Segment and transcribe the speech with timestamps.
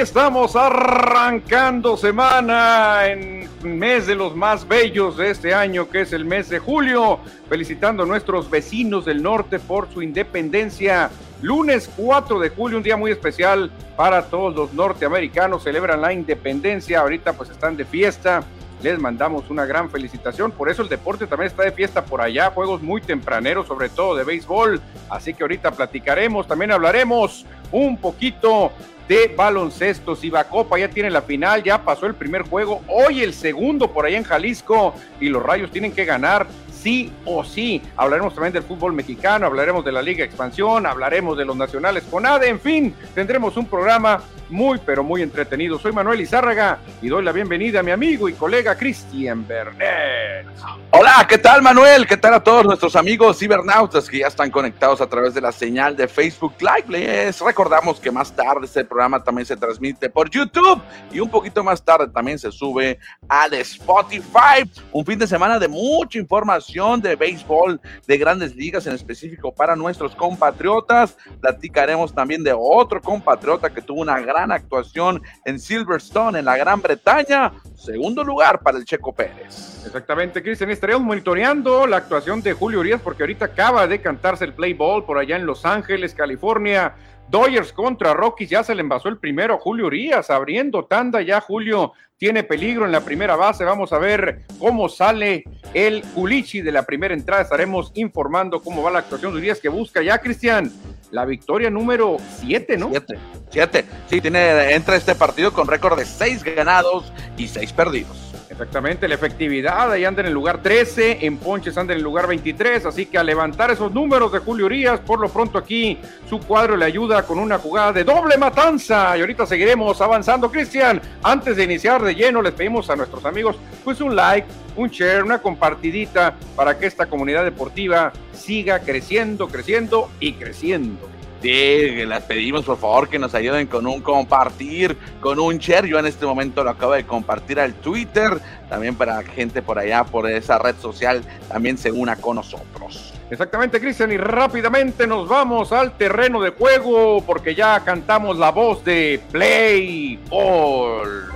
[0.00, 6.24] estamos arrancando semana en mes de los más bellos de este año, que es el
[6.24, 7.18] mes de julio,
[7.48, 11.10] felicitando a nuestros vecinos del norte por su independencia.
[11.42, 17.00] Lunes 4 de julio, un día muy especial para todos los norteamericanos, celebran la independencia,
[17.00, 18.44] ahorita pues están de fiesta,
[18.80, 22.50] les mandamos una gran felicitación, por eso el deporte también está de fiesta por allá,
[22.50, 28.70] juegos muy tempraneros, sobre todo de béisbol, así que ahorita platicaremos, también hablaremos un poquito
[29.08, 30.16] de baloncesto.
[30.48, 34.18] Copa ya tiene la final, ya pasó el primer juego, hoy el segundo por allá
[34.18, 36.46] en Jalisco y los Rayos tienen que ganar
[36.82, 37.82] sí o sí.
[37.96, 42.26] Hablaremos también del fútbol mexicano, hablaremos de la Liga Expansión, hablaremos de los nacionales con
[42.26, 45.78] ADE, en fin, tendremos un programa muy pero muy entretenido.
[45.78, 50.46] Soy Manuel Izárraga y doy la bienvenida a mi amigo y colega Cristian Bernet.
[50.90, 52.06] Hola, ¿qué tal Manuel?
[52.06, 55.52] ¿Qué tal a todos nuestros amigos cibernautas que ya están conectados a través de la
[55.52, 56.88] señal de Facebook Live?
[56.88, 60.80] Les recordamos que más tarde este programa también se transmite por YouTube
[61.12, 64.64] y un poquito más tarde también se sube al Spotify.
[64.92, 69.74] Un fin de semana de mucha información de béisbol, de grandes ligas en específico para
[69.74, 71.16] nuestros compatriotas.
[71.40, 76.82] Platicaremos también de otro compatriota que tuvo una gran actuación en Silverstone, en la Gran
[76.82, 77.52] Bretaña.
[77.74, 79.82] Segundo lugar para el Checo Pérez.
[79.86, 80.70] Exactamente, Cristian.
[80.70, 85.04] Estaremos monitoreando la actuación de Julio Urias porque ahorita acaba de cantarse el play ball
[85.04, 86.94] por allá en Los Ángeles, California.
[87.30, 91.92] Dodgers contra Rockies, ya se le envasó el primero Julio Urias, abriendo tanda ya Julio
[92.16, 93.64] tiene peligro en la primera base.
[93.64, 97.42] Vamos a ver cómo sale el Culichi de la primera entrada.
[97.42, 100.72] Estaremos informando cómo va la actuación de Urias que busca ya, Cristian,
[101.10, 102.88] la victoria número 7, ¿no?
[102.90, 103.18] 7,
[103.50, 103.84] 7.
[104.08, 108.27] Sí, tiene, entra este partido con récord de 6 ganados y 6 perdidos.
[108.58, 112.26] Exactamente, la efectividad, ahí anda en el lugar 13, en Ponches anda en el lugar
[112.26, 115.96] 23, así que a levantar esos números de Julio Urias, por lo pronto aquí
[116.28, 120.50] su cuadro le ayuda con una jugada de doble matanza y ahorita seguiremos avanzando.
[120.50, 123.54] Cristian, antes de iniciar de lleno, les pedimos a nuestros amigos
[123.84, 130.10] pues un like, un share, una compartidita para que esta comunidad deportiva siga creciendo, creciendo
[130.18, 131.17] y creciendo.
[131.40, 135.86] Sí, les pedimos por favor que nos ayuden con un compartir, con un share.
[135.86, 140.02] Yo en este momento lo acabo de compartir al Twitter, también para gente por allá,
[140.02, 143.14] por esa red social, también se una con nosotros.
[143.30, 148.82] Exactamente, Cristian, y rápidamente nos vamos al terreno de juego porque ya cantamos la voz
[148.84, 151.28] de Play Ball.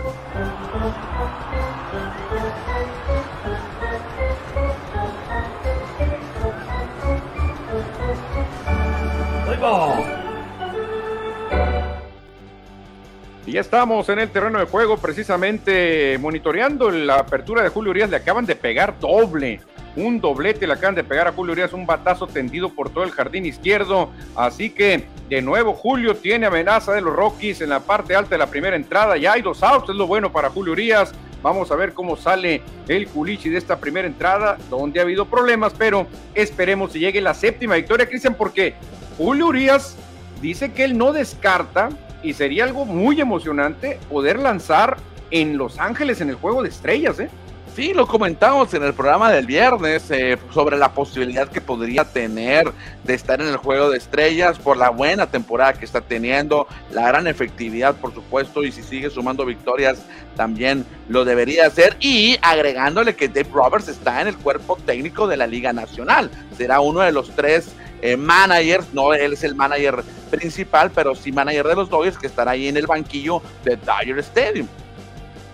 [13.44, 18.08] Y ya estamos en el terreno de juego, precisamente monitoreando la apertura de Julio Urias.
[18.08, 19.60] Le acaban de pegar doble,
[19.96, 23.10] un doblete le acaban de pegar a Julio Urias, un batazo tendido por todo el
[23.10, 24.10] jardín izquierdo.
[24.36, 28.38] Así que de nuevo Julio tiene amenaza de los Rockies en la parte alta de
[28.38, 29.16] la primera entrada.
[29.16, 31.12] Ya hay dos outs, es lo bueno para Julio Urias.
[31.42, 35.74] Vamos a ver cómo sale el culichi de esta primera entrada, donde ha habido problemas,
[35.76, 38.74] pero esperemos que llegue la séptima victoria, Cristian, porque
[39.18, 39.96] Julio Urias
[40.40, 41.90] dice que él no descarta
[42.22, 44.96] y sería algo muy emocionante poder lanzar
[45.30, 47.28] en Los Ángeles en el juego de estrellas, ¿eh?
[47.74, 52.70] Sí, lo comentamos en el programa del viernes eh, sobre la posibilidad que podría tener
[53.02, 57.08] de estar en el juego de estrellas por la buena temporada que está teniendo, la
[57.08, 60.02] gran efectividad, por supuesto, y si sigue sumando victorias,
[60.36, 61.96] también lo debería hacer.
[61.98, 66.80] Y agregándole que Dave Roberts está en el cuerpo técnico de la Liga Nacional, será
[66.80, 67.72] uno de los tres
[68.02, 72.26] eh, managers, no él es el manager principal, pero sí manager de los Dodgers que
[72.26, 74.68] estará ahí en el banquillo de Dodger Stadium.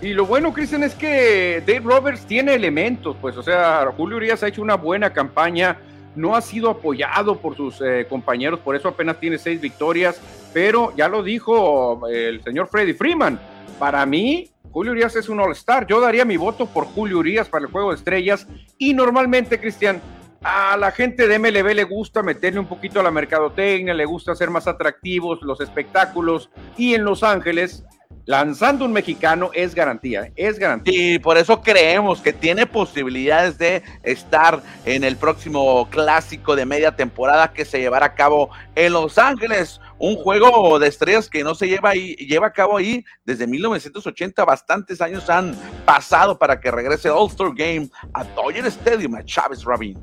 [0.01, 4.41] Y lo bueno, Cristian, es que Dave Roberts tiene elementos, pues, o sea, Julio Urias
[4.43, 5.77] ha hecho una buena campaña,
[6.15, 10.21] no ha sido apoyado por sus eh, compañeros, por eso apenas tiene seis victorias,
[10.53, 13.37] pero ya lo dijo eh, el señor Freddy Freeman,
[13.77, 17.65] para mí Julio Urias es un All-Star, yo daría mi voto por Julio Urias para
[17.65, 18.47] el Juego de Estrellas
[18.77, 20.01] y normalmente, Cristian,
[20.41, 24.31] a la gente de MLB le gusta meterle un poquito a la mercadotecnia, le gusta
[24.31, 27.83] hacer más atractivos los espectáculos y en Los Ángeles
[28.29, 31.15] lanzando un mexicano es garantía, es garantía.
[31.15, 36.95] Y por eso creemos que tiene posibilidades de estar en el próximo clásico de media
[36.95, 39.81] temporada que se llevará a cabo en Los Ángeles.
[39.97, 44.45] Un juego de estrellas que no se lleva ahí, lleva a cabo ahí desde 1980.
[44.45, 49.97] Bastantes años han pasado para que regrese All-Star Game a Dodger Stadium, a Chávez Rabin.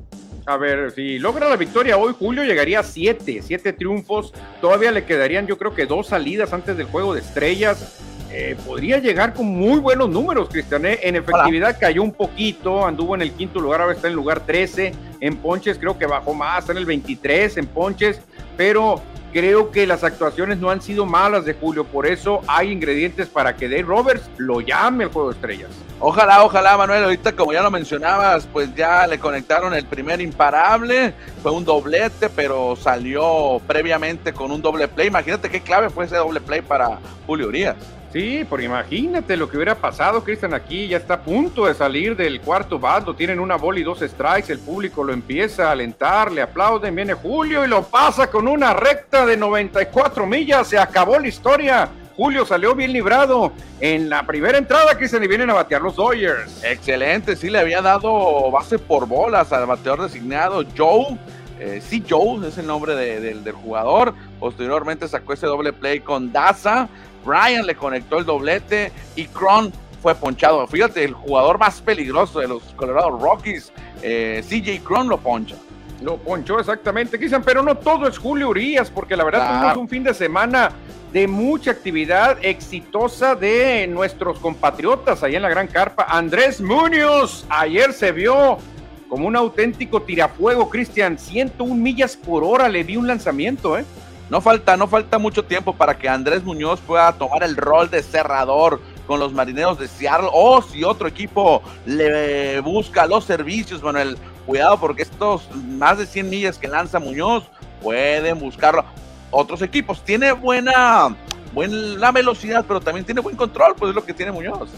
[0.45, 4.33] A ver, si logra la victoria hoy, Julio llegaría a siete, siete triunfos.
[4.59, 8.01] Todavía le quedarían, yo creo que dos salidas antes del juego de estrellas.
[8.39, 10.85] Eh, podría llegar con muy buenos números, Cristian.
[10.85, 10.99] ¿eh?
[11.01, 14.41] En efectividad cayó un poquito, anduvo en el quinto lugar, ahora está en el lugar
[14.41, 14.93] 13.
[15.21, 18.21] En ponches creo que bajó más, está en el 23 en ponches.
[18.55, 19.01] Pero
[19.33, 23.55] creo que las actuaciones no han sido malas de Julio, por eso hay ingredientes para
[23.55, 25.69] que Dave Roberts lo llame al juego de estrellas.
[25.99, 27.05] Ojalá, ojalá, Manuel.
[27.05, 31.15] Ahorita, como ya lo mencionabas, pues ya le conectaron el primer imparable.
[31.41, 35.07] Fue un doblete, pero salió previamente con un doble play.
[35.07, 37.96] Imagínate qué clave fue ese doble play para Julio Urias.
[38.13, 42.15] Sí, porque imagínate lo que hubiera pasado, Cristian, aquí ya está a punto de salir
[42.15, 46.31] del cuarto bando, tienen una bola y dos strikes, el público lo empieza a alentar,
[46.31, 51.19] le aplauden, viene Julio y lo pasa con una recta de 94 millas, se acabó
[51.19, 51.89] la historia.
[52.15, 56.63] Julio salió bien librado en la primera entrada, Cristian, y vienen a batear los Dodgers.
[56.63, 61.15] Excelente, sí le había dado base por bolas al bateador designado Joe.
[61.59, 64.13] Eh, sí, Joe es el nombre del jugador.
[64.39, 66.87] Posteriormente sacó ese doble play con Daza.
[67.25, 69.71] Ryan le conectó el doblete y Cron
[70.01, 70.65] fue ponchado.
[70.67, 73.71] Fíjate, el jugador más peligroso de los Colorado Rockies,
[74.01, 75.55] eh, CJ Cron lo poncha.
[76.01, 79.89] Lo ponchó exactamente, Cristian, pero no todo es Julio Urias, porque la verdad tuvimos un
[79.89, 80.69] fin de semana
[81.11, 86.05] de mucha actividad exitosa de nuestros compatriotas ahí en la Gran Carpa.
[86.07, 88.59] Andrés Muñoz ayer se vio
[89.09, 93.85] como un auténtico tirafuego, Cristian, 101 millas por hora le di un lanzamiento, ¿eh?
[94.29, 98.03] No falta, no falta mucho tiempo para que Andrés Muñoz pueda tomar el rol de
[98.03, 104.17] cerrador con los marineros de Seattle o si otro equipo le busca los servicios, Manuel.
[104.45, 107.45] Cuidado porque estos más de 100 millas que lanza Muñoz
[107.81, 108.83] pueden buscar
[109.31, 110.03] otros equipos.
[110.03, 111.15] Tiene buena,
[111.53, 114.69] buena velocidad, pero también tiene buen control, pues es lo que tiene Muñoz.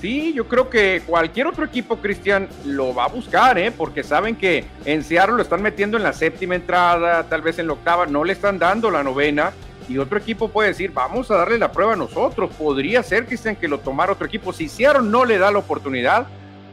[0.00, 3.70] Sí, yo creo que cualquier otro equipo, Cristian, lo va a buscar, ¿eh?
[3.70, 7.66] porque saben que en Seattle lo están metiendo en la séptima entrada, tal vez en
[7.66, 9.52] la octava, no le están dando la novena.
[9.88, 12.50] Y otro equipo puede decir, vamos a darle la prueba a nosotros.
[12.58, 14.52] Podría ser, Cristian, que lo tomara otro equipo.
[14.52, 16.26] Si Seattle no le da la oportunidad,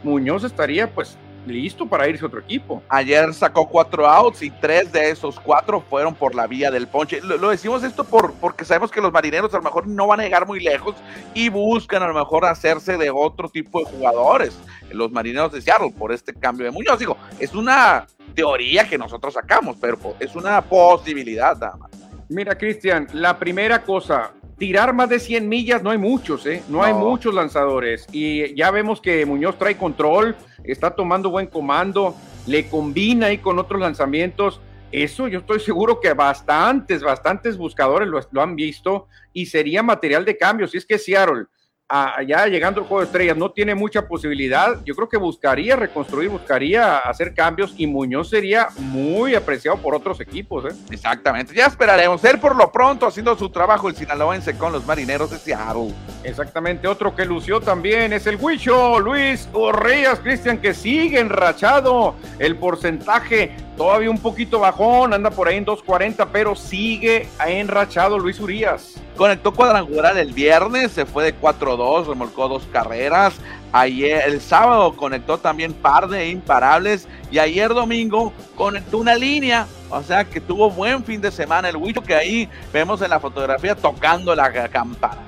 [0.03, 2.81] Muñoz estaría pues listo para irse a otro equipo.
[2.89, 7.21] Ayer sacó cuatro outs y tres de esos cuatro fueron por la vía del ponche.
[7.21, 10.23] Lo, decimos esto por, porque sabemos que los marineros a lo mejor no van a
[10.23, 10.95] llegar muy lejos
[11.33, 14.57] y buscan a lo mejor hacerse de otro tipo de jugadores.
[14.91, 16.99] Los marineros de Seattle por este cambio de Muñoz.
[16.99, 22.02] Digo, es una teoría que nosotros sacamos, pero es una posibilidad nada más.
[22.29, 26.63] Mira, Cristian, la primera cosa, tirar más de 100 millas no hay muchos, ¿eh?
[26.69, 28.07] No, hay muchos lanzadores.
[28.11, 32.15] Y ya vemos que Muñoz trae control, está tomando buen comando,
[32.47, 34.61] le combina ahí con otros lanzamientos.
[34.91, 40.23] Eso yo estoy seguro que bastantes, bastantes buscadores lo, lo han visto y sería material
[40.23, 40.67] de cambio.
[40.67, 41.47] Si es que Seattle
[41.93, 46.29] allá llegando al juego de estrellas no tiene mucha posibilidad, yo creo que buscaría reconstruir,
[46.29, 50.65] buscaría hacer cambios y Muñoz sería muy apreciado por otros equipos.
[50.65, 50.75] ¿eh?
[50.89, 52.23] Exactamente, ya esperaremos.
[52.25, 55.93] Él por lo pronto haciendo su trabajo el sinaloense con los marineros de Seattle.
[56.23, 62.15] Exactamente, otro que lució también es el Huicho, Luis Urrías, Cristian, que sigue enrachado.
[62.39, 68.39] El porcentaje todavía un poquito bajón, anda por ahí en 2.40, pero sigue enrachado Luis
[68.39, 68.95] Urias.
[69.17, 73.35] Conectó cuadrangular el viernes, se fue de 4-2, remolcó dos carreras.
[73.71, 79.67] Ayer, el sábado conectó también par de imparables y ayer domingo conectó una línea.
[79.89, 83.19] O sea que tuvo buen fin de semana el Huicho que ahí vemos en la
[83.19, 85.21] fotografía tocando la campana.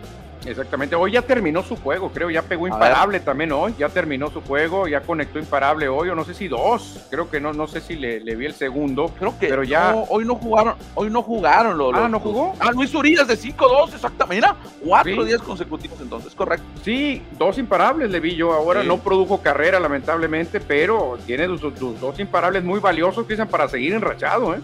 [0.46, 4.42] Exactamente, hoy ya terminó su juego, creo, ya pegó imparable también hoy, ya terminó su
[4.42, 7.82] juego, ya conectó imparable hoy, o no sé si dos, creo que no, no sé
[7.82, 11.78] si le, vi el segundo, creo que pero ya hoy no jugaron, hoy no jugaron
[11.78, 12.54] los, Ah, no jugó.
[12.60, 16.66] Ah, Luis Urias de 5-2, exactamente, mira, cuatro días consecutivos entonces, correcto.
[16.84, 22.20] Sí, dos imparables le vi yo ahora, no produjo carrera lamentablemente, pero tiene sus, dos
[22.20, 24.60] imparables muy valiosos que para seguir enrachado, ¿eh?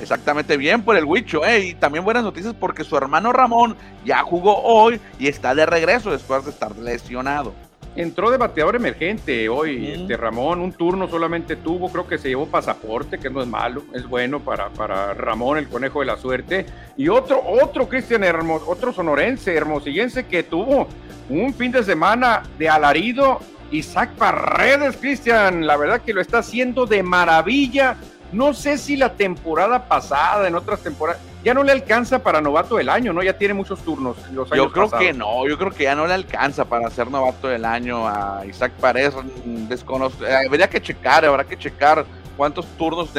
[0.00, 1.60] Exactamente bien por el Huicho, ¿eh?
[1.60, 6.10] Y también buenas noticias porque su hermano Ramón ya jugó hoy y está de regreso
[6.10, 7.54] después de estar lesionado.
[7.96, 12.46] Entró de bateador emergente hoy, este Ramón, un turno solamente tuvo, creo que se llevó
[12.46, 16.66] pasaporte, que no es malo, es bueno para, para Ramón, el conejo de la suerte.
[16.98, 20.88] Y otro, otro Cristian Hermos, otro sonorense, hermosillense, que tuvo
[21.30, 23.40] un fin de semana de alarido.
[23.70, 27.96] Isaac Paredes, Cristian, la verdad que lo está haciendo de maravilla
[28.36, 32.76] no sé si la temporada pasada, en otras temporadas, ya no le alcanza para novato
[32.76, 33.22] del año, ¿no?
[33.22, 34.16] Ya tiene muchos turnos.
[34.30, 37.64] yo creo que no, yo creo que ya no le alcanza para ser novato del
[37.64, 39.14] año a Isaac Paredes.
[39.68, 42.04] Desconozco, habría que checar, habrá que checar
[42.36, 43.10] cuántos turnos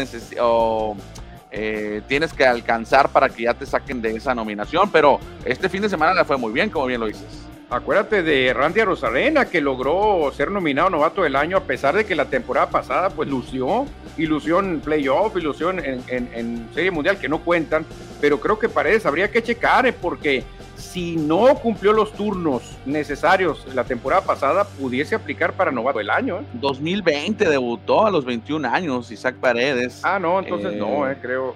[1.49, 4.91] eh, tienes que alcanzar para que ya te saquen de esa nominación.
[4.91, 7.47] Pero este fin de semana le fue muy bien, como bien lo dices.
[7.69, 12.15] Acuérdate de Randy Rosarena, que logró ser nominado novato del año a pesar de que
[12.15, 13.85] la temporada pasada pues lució,
[14.17, 17.85] ilusión playoff, ilusión en, en, Serie Mundial que no cuentan,
[18.21, 20.45] pero creo que Paredes habría que checar eh, porque
[20.77, 26.45] si no cumplió los turnos necesarios la temporada pasada, pudiese aplicar para novato del año.
[26.53, 27.49] 2020 eh.
[27.49, 29.99] debutó a los 21 años Isaac Paredes.
[30.03, 31.53] Ah, no, entonces no, eh, creo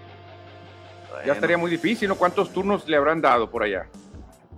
[1.25, 2.15] Ya estaría muy difícil, ¿no?
[2.15, 3.87] ¿Cuántos turnos le habrán dado por allá?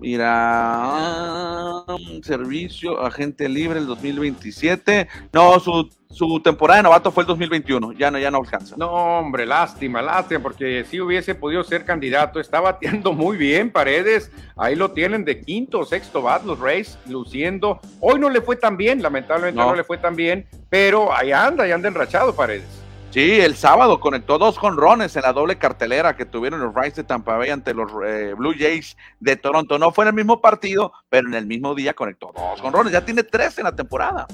[0.00, 1.84] Mira,
[2.22, 5.08] servicio, agente libre el 2027.
[5.32, 7.92] No, su, su temporada de novato fue el 2021.
[7.92, 8.76] Ya no, ya no alcanza.
[8.76, 12.40] No, hombre, lástima, lástima, porque si hubiese podido ser candidato.
[12.40, 14.30] Está bateando muy bien, Paredes.
[14.56, 17.80] Ahí lo tienen de quinto o sexto bat, los Rays, luciendo.
[18.00, 21.32] Hoy no le fue tan bien, lamentablemente no, no le fue tan bien, pero ahí
[21.32, 22.83] anda, ahí anda enrachado, Paredes.
[23.14, 27.04] Sí, el sábado conectó dos jonrones en la doble cartelera que tuvieron los Rays de
[27.04, 29.78] Tampa Bay ante los eh, Blue Jays de Toronto.
[29.78, 32.92] No fue en el mismo partido, pero en el mismo día conectó dos jonrones.
[32.92, 34.26] Ya tiene tres en la temporada.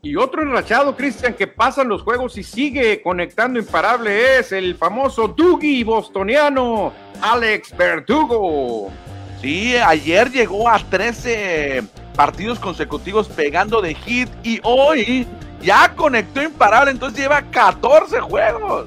[0.00, 5.26] Y otro enrachado, Cristian, que pasan los juegos y sigue conectando imparable es el famoso
[5.26, 8.92] Dougie bostoniano, Alex Verdugo.
[9.40, 11.82] Sí, ayer llegó a 13
[12.14, 15.26] partidos consecutivos pegando de hit y hoy
[15.62, 18.86] ya conectó imparable, entonces lleva 14 juegos.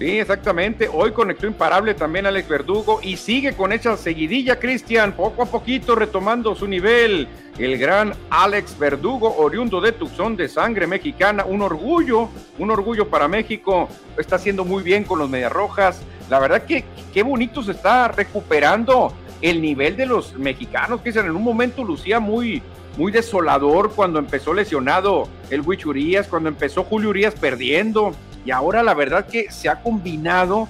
[0.00, 0.88] Sí, exactamente.
[0.90, 5.94] Hoy conectó imparable también Alex Verdugo y sigue con esa seguidilla, Cristian, poco a poquito
[5.94, 7.28] retomando su nivel.
[7.58, 13.28] El gran Alex Verdugo, oriundo de Tucson, de sangre mexicana, un orgullo, un orgullo para
[13.28, 13.90] México.
[14.16, 16.00] Está haciendo muy bien con los Medias Rojas.
[16.30, 19.12] La verdad que qué bonito se está recuperando
[19.42, 22.62] el nivel de los mexicanos, que en un momento lucía muy,
[22.96, 28.12] muy desolador cuando empezó lesionado el Wich Urias, cuando empezó Julio Urias perdiendo.
[28.44, 30.68] Y ahora la verdad que se ha combinado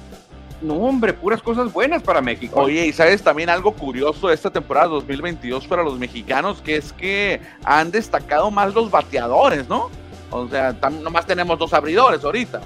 [0.62, 2.61] no, hombre, puras cosas buenas para México.
[2.61, 6.93] Oye, y sabes también algo curioso de esta temporada 2022 para los mexicanos, que es
[6.93, 9.91] que han destacado más los bateadores, ¿no?
[10.31, 12.61] O sea, nomás tenemos dos abridores ahorita.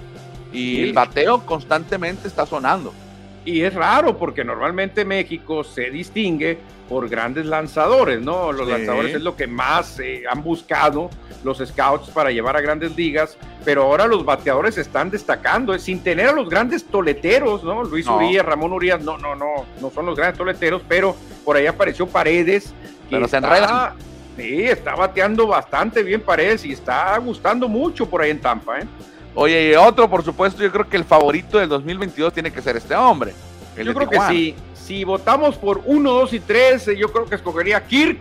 [0.53, 2.93] Y el bateo constantemente está sonando.
[3.45, 6.59] Y es raro porque normalmente México se distingue
[6.89, 8.53] por grandes lanzadores, ¿no?
[8.53, 11.11] Los lanzadores es lo que más eh, han buscado
[11.43, 16.29] los scouts para llevar a grandes ligas, pero ahora los bateadores están destacando, sin tener
[16.29, 17.85] a los grandes toleteros, ¿no?
[17.85, 21.67] Luis Urias, Ramón Urias, no, no, no, no son los grandes toleteros, pero por ahí
[21.67, 22.75] apareció Paredes.
[23.09, 23.95] Que pero se está,
[24.37, 28.87] Sí, está bateando bastante bien Paredes y está gustando mucho por ahí en Tampa, ¿eh?
[29.35, 32.77] Oye, y otro, por supuesto, yo creo que el favorito del 2022 tiene que ser
[32.77, 33.35] este hombre.
[33.77, 34.55] Yo creo que sí.
[34.75, 38.19] Si votamos por 1, 2 y 3, yo creo que escogería Kirk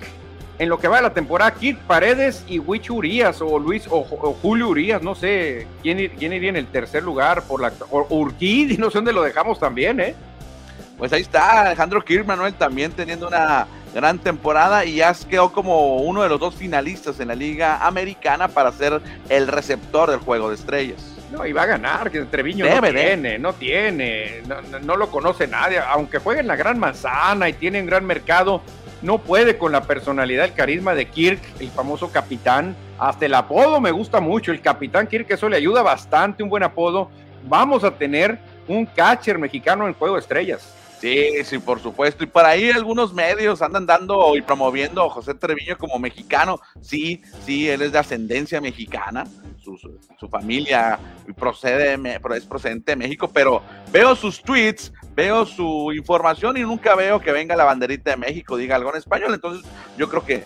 [0.60, 1.54] en lo que va de la temporada.
[1.54, 6.50] Kirk Paredes y Wich Urias o Luis o, Julio Urias, no sé quién, quién, iría
[6.50, 10.16] en el tercer lugar por la o y no sé dónde lo dejamos también, ¿eh?
[10.98, 15.98] Pues ahí está Alejandro Kirk Manuel también teniendo una gran temporada y ya quedó como
[15.98, 20.50] uno de los dos finalistas en la Liga Americana para ser el receptor del juego
[20.50, 21.14] de estrellas.
[21.32, 24.44] No, y va a ganar, que Treviño no tiene, no tiene,
[24.84, 28.62] no, lo conoce nadie, aunque juegue en la gran manzana y tiene un gran mercado,
[29.02, 33.82] no puede con la personalidad, el carisma de Kirk, el famoso capitán, hasta el apodo
[33.82, 37.10] me gusta mucho, el capitán Kirk, eso le ayuda bastante, un buen apodo,
[37.48, 40.72] vamos a tener un catcher mexicano en Juego de Estrellas.
[41.04, 42.24] Sí, sí, por supuesto.
[42.24, 46.62] Y por ahí algunos medios andan dando y promoviendo a José Treviño como mexicano.
[46.80, 49.26] Sí, sí, él es de ascendencia mexicana.
[49.62, 50.98] Su, su, familia
[51.38, 52.00] procede,
[52.38, 57.34] es procedente de México, pero veo sus tweets, veo su información y nunca veo que
[57.34, 59.34] venga la banderita de México, diga algo en español.
[59.34, 60.46] Entonces, yo creo que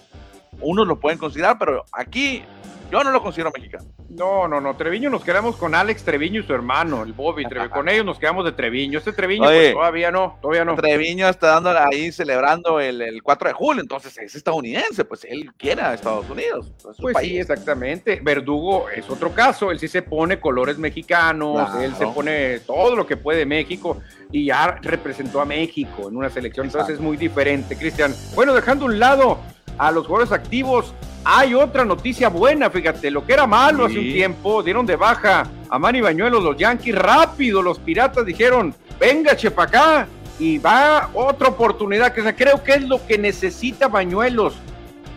[0.59, 2.41] unos lo pueden considerar, pero aquí
[2.91, 3.85] yo no lo considero mexicano.
[4.09, 4.75] No, no, no.
[4.75, 7.45] Treviño nos quedamos con Alex Treviño y su hermano, el Bobby.
[7.73, 8.99] con ellos nos quedamos de Treviño.
[8.99, 10.75] Este Treviño pues, todavía no, todavía no.
[10.75, 15.51] Treviño está dando ahí celebrando el, el, 4 de julio, entonces es estadounidense, pues él
[15.57, 16.71] quiere a Estados Unidos.
[16.99, 18.19] Pues, sí, exactamente.
[18.23, 19.71] Verdugo es otro caso.
[19.71, 24.01] Él sí se pone colores mexicanos, él se pone todo lo que puede México
[24.31, 28.13] y ya representó a México en una selección, entonces es muy diferente, Cristian.
[28.35, 29.39] Bueno, dejando un lado
[29.77, 30.93] a los jugadores activos,
[31.23, 35.47] hay otra noticia buena, fíjate, lo que era malo hace un tiempo, dieron de baja
[35.69, 40.07] a Manny Bañuelos los Yankees, rápido los Piratas dijeron, venga chepa acá,
[40.39, 44.55] y va otra oportunidad, que creo que es lo que necesita Bañuelos.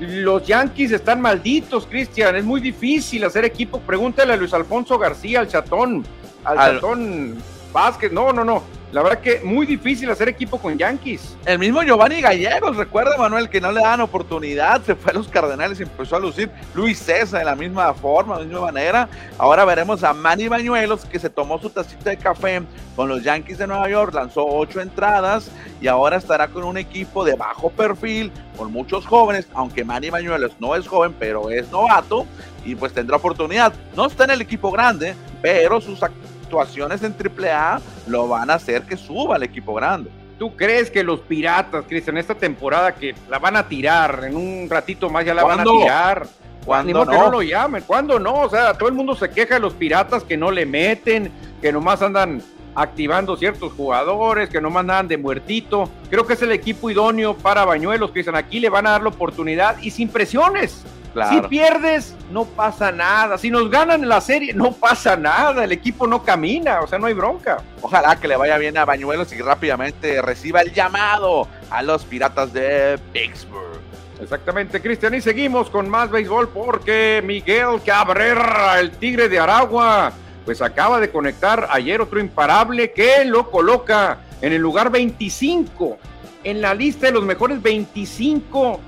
[0.01, 5.41] Los Yankees están malditos, Cristian, es muy difícil hacer equipo, pregúntale a Luis Alfonso García,
[5.41, 6.05] al chatón,
[6.43, 6.75] al, al...
[6.75, 7.37] chatón
[7.73, 8.63] Vázquez, no, no, no,
[8.93, 11.37] la verdad que muy difícil hacer equipo con Yankees.
[11.47, 15.29] El mismo Giovanni Gallegos, recuerda Manuel, que no le daban oportunidad, se fue a los
[15.29, 16.51] Cardenales y empezó a lucir.
[16.75, 19.09] Luis César de la misma forma, de la misma manera.
[19.39, 22.63] Ahora veremos a Manny Bañuelos, que se tomó su tacita de café
[22.97, 27.25] con los Yankees de Nueva York, lanzó ocho entradas y ahora estará con un equipo
[27.25, 32.27] de bajo perfil, con muchos jóvenes, aunque Manny Bañuelos no es joven, pero es novato
[32.65, 33.73] y pues tendrá oportunidad.
[33.97, 36.03] No está en el equipo grande, pero sus
[36.51, 40.11] actuaciones en AAA lo van a hacer que suba al equipo grande.
[40.37, 44.69] ¿Tú crees que los Piratas, Cristian, esta temporada que la van a tirar, en un
[44.69, 46.27] ratito más ya la van a tirar?
[46.65, 47.11] ¿Cuándo no?
[47.11, 47.85] que no lo llamen?
[47.87, 48.43] ¿Cuándo no?
[48.43, 51.31] O sea, todo el mundo se queja de los Piratas que no le meten,
[51.61, 52.43] que nomás andan
[52.75, 55.89] activando ciertos jugadores que no mandaban de muertito.
[56.09, 58.37] Creo que es el equipo idóneo para Bañuelos, Cristian.
[58.37, 60.85] Aquí le van a dar la oportunidad y sin presiones.
[61.29, 63.37] Si pierdes, no pasa nada.
[63.37, 65.65] Si nos ganan la serie, no pasa nada.
[65.65, 67.63] El equipo no camina, o sea, no hay bronca.
[67.83, 72.53] Ojalá que le vaya bien a Bañuelos y rápidamente reciba el llamado a los Piratas
[72.53, 73.81] de Pittsburgh.
[74.21, 75.15] Exactamente, Cristian.
[75.15, 80.13] Y seguimos con más béisbol porque Miguel Cabrera, el Tigre de Aragua,
[80.45, 85.99] pues acaba de conectar ayer otro imparable que lo coloca en el lugar 25
[86.45, 88.81] en la lista de los mejores 25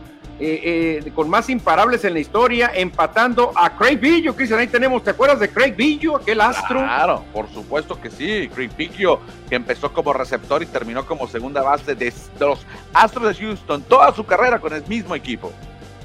[0.44, 4.34] eh, eh, con más imparables en la historia, empatando a Craig Billo.
[4.34, 6.80] Cristian, ahí tenemos, ¿te acuerdas de Craig Billo, aquel astro?
[6.80, 8.50] Claro, por supuesto que sí.
[8.52, 13.46] Craig Billo, que empezó como receptor y terminó como segunda base de, los Astros de
[13.46, 15.52] Houston, toda su carrera con el mismo equipo.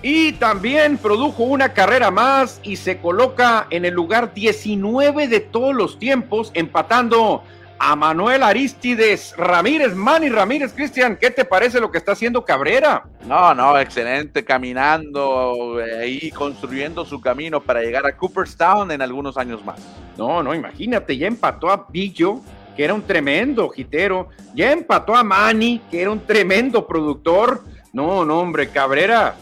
[0.03, 5.73] Y también produjo una carrera más y se coloca en el lugar 19 de todos
[5.73, 7.41] los tiempos, empatando
[7.79, 13.05] a Manuel Aristides Ramírez, Manny Ramírez, Cristian, ¿qué te parece lo que está haciendo Cabrera?
[13.25, 19.37] No, no, excelente, caminando eh, y construyendo su camino para llegar a Cooperstown en algunos
[19.37, 19.79] años más.
[20.17, 22.41] No, no, imagínate, ya empató a Billo,
[22.75, 27.63] que era un tremendo jitero, ya empató a Manny, que era un tremendo productor.
[27.93, 29.35] No, no, hombre, Cabrera,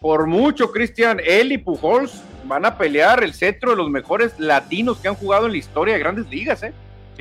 [0.00, 4.98] por mucho, Cristian, él y Pujols van a pelear el cetro de los mejores latinos
[4.98, 6.72] que han jugado en la historia de grandes ligas, ¿eh?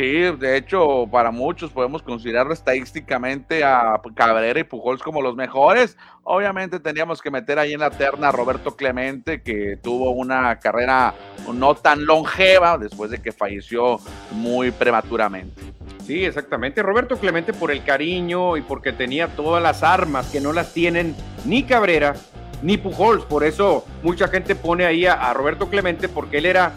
[0.02, 5.96] Sí, de hecho, para muchos podemos considerar estadísticamente a Cabrera y Pujols como los mejores.
[6.24, 11.14] Obviamente teníamos que meter ahí en la terna a Roberto Clemente, que tuvo una carrera
[11.54, 14.00] no tan longeva después de que falleció
[14.32, 15.62] muy prematuramente.
[16.04, 16.82] Sí, exactamente.
[16.82, 21.16] Roberto Clemente por el cariño y porque tenía todas las armas que no las tienen
[21.46, 22.16] ni Cabrera
[22.64, 23.24] ni Pujols.
[23.26, 26.74] Por eso mucha gente pone ahí a, Roberto Clemente porque él era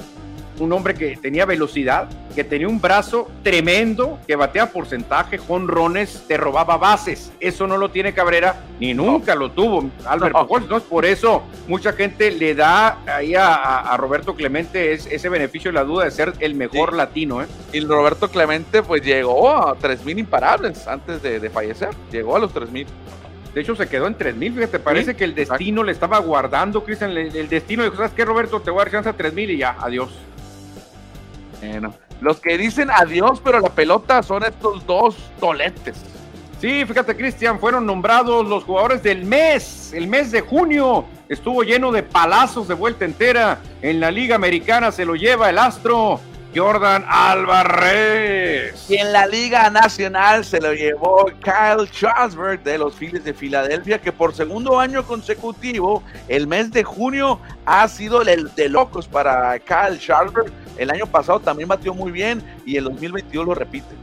[0.59, 6.37] un hombre que tenía velocidad, que tenía un brazo tremendo, que batea porcentaje, jonrones, te
[6.37, 7.33] robaba bases.
[7.41, 12.31] Eso no lo tiene Cabrera, ni nunca lo tuvo Albert Entonces, por eso mucha gente
[12.31, 16.93] le da ahí a, Roberto Clemente ese beneficio de la duda de ser el mejor
[16.93, 17.43] latino.
[17.43, 17.47] ¿eh?
[17.73, 21.91] Y Roberto Clemente, pues llegó a 3.000 imparables antes de, fallecer.
[22.11, 22.87] Llegó a los 3.000.
[23.55, 24.55] De hecho, se quedó en 3000.
[24.55, 27.17] Fíjate, parece que el destino le estaba guardando, Cristian.
[27.17, 28.61] El, destino dijo: ¿Sabes qué, Roberto?
[28.61, 30.11] Te voy a dar chance a 3000 y ya, adiós.
[31.71, 35.97] Bueno, los que dicen adiós, pero la pelota son estos dos toletes.
[36.61, 39.93] Sí, fíjate, Cristian, fueron nombrados los jugadores del mes.
[39.93, 43.59] El mes de junio estuvo lleno de palazos de vuelta entera.
[43.83, 46.21] En la Liga Americana se lo lleva el Astro
[46.55, 48.89] Jordan Alvarez.
[48.89, 54.01] Y en la Liga Nacional se lo llevó Kyle Strasberg de los Phillies de Filadelfia,
[54.01, 59.59] que por segundo año consecutivo, el mes de junio ha sido el de locos para
[59.59, 60.53] Kyle Strasberg.
[60.79, 63.95] El año pasado también batió muy bien y el 2022 lo repite.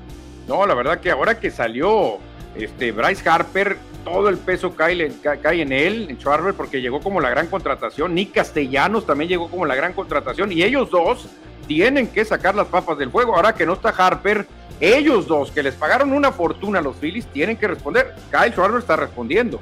[0.48, 2.18] No, la verdad que ahora que salió
[2.56, 7.22] este Bryce Harper, todo el peso cae, cae en él, en Schwarber, porque llegó como
[7.22, 8.14] la gran contratación.
[8.14, 10.52] Nick Castellanos también llegó como la gran contratación.
[10.52, 11.30] Y ellos dos
[11.68, 13.36] tienen que sacar las papas del fuego.
[13.36, 14.48] Ahora que no está Harper,
[14.80, 18.16] ellos dos que les pagaron una fortuna a los Phillies tienen que responder.
[18.32, 19.60] Kyle Schwarber está respondiendo.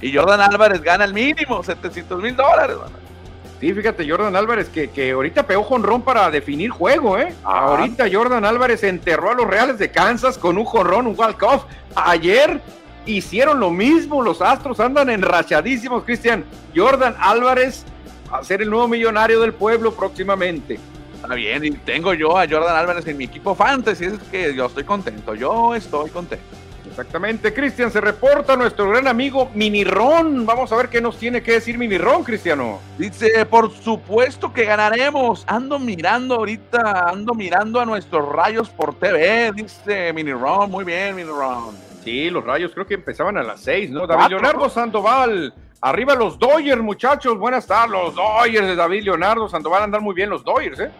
[0.00, 2.76] Y Jordan Álvarez gana el mínimo, 700 mil dólares.
[3.60, 7.34] Sí, fíjate, Jordan Álvarez que, que ahorita pegó jonrón para definir juego, ¿eh?
[7.44, 11.64] Ahorita Jordan Álvarez enterró a los Reales de Kansas con un jonrón, un walk-off.
[11.94, 12.62] Ayer
[13.04, 16.44] hicieron lo mismo, los Astros andan enrachadísimos, Cristian.
[16.74, 17.84] Jordan Álvarez
[18.32, 20.78] a ser el nuevo millonario del pueblo próximamente.
[21.22, 24.66] Está bien, y tengo yo a Jordan Álvarez en mi equipo fantasy, es que yo
[24.66, 26.44] estoy contento, yo estoy contento.
[26.88, 30.44] Exactamente, Cristian, se reporta nuestro gran amigo Minirón.
[30.44, 32.80] Vamos a ver qué nos tiene que decir Minirón, Cristiano.
[32.98, 35.44] Dice, por supuesto que ganaremos.
[35.46, 40.70] Ando mirando ahorita, ando mirando a nuestros rayos por TV, dice Minirón.
[40.70, 41.76] Muy bien, Minirón.
[42.02, 44.06] Sí, los rayos creo que empezaban a las seis, ¿no?
[44.06, 45.54] David Leonardo Sandoval.
[45.82, 47.38] Arriba los Dodgers, muchachos.
[47.38, 49.84] Buenas tardes, los Dodgers de David Leonardo Sandoval.
[49.84, 50.90] Andan muy bien los Dodgers, ¿eh?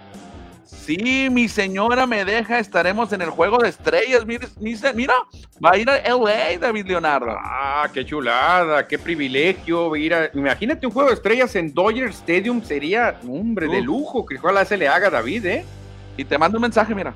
[0.71, 4.25] Sí, mi señora me deja, estaremos en el juego de estrellas.
[4.25, 4.47] Mira,
[4.95, 5.15] mira
[5.65, 7.37] va a ir a LA, David Leonardo.
[7.37, 9.97] Ah, qué chulada, qué privilegio.
[9.97, 14.37] Ir a, imagínate un juego de estrellas en Dodger Stadium, sería, hombre, de lujo que
[14.37, 15.65] ojalá se le haga David, ¿eh?
[16.17, 17.15] Y te mando un mensaje, mira.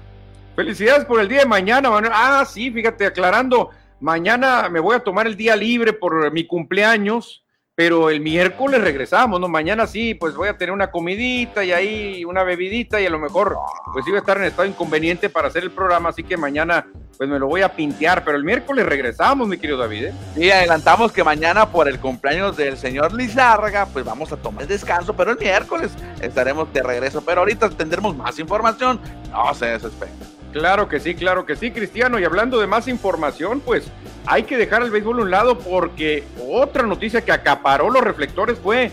[0.57, 2.13] Felicidades por el día de mañana, Manuel.
[2.13, 7.44] Ah, sí, fíjate, aclarando, mañana me voy a tomar el día libre por mi cumpleaños
[7.75, 9.49] pero el miércoles regresamos, ¿no?
[9.49, 13.19] Mañana sí, pues voy a tener una comidita y ahí una bebidita y a lo
[13.19, 13.57] mejor
[13.93, 16.87] pues iba a estar en estado inconveniente para hacer el programa, así que mañana
[17.19, 20.07] pues me lo voy a pintear, pero el miércoles regresamos, mi querido David.
[20.07, 20.15] ¿eh?
[20.37, 25.15] Y adelantamos que mañana por el cumpleaños del señor Lizárraga, pues vamos a tomar descanso,
[25.15, 30.34] pero el miércoles estaremos de regreso, pero ahorita tendremos más información, no se desesperen.
[30.55, 32.17] Claro que sí, claro que sí, Cristiano.
[32.21, 33.91] Y hablando de más información, pues
[34.25, 38.57] hay que dejar el béisbol a un lado porque otra noticia que acaparó los reflectores
[38.61, 38.93] fue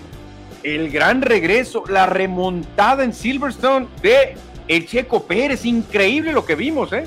[0.63, 4.33] el gran regreso, la remontada en Silverstone de
[4.67, 5.63] el Checo Pérez.
[5.63, 7.03] Increíble lo que vimos, ¿eh?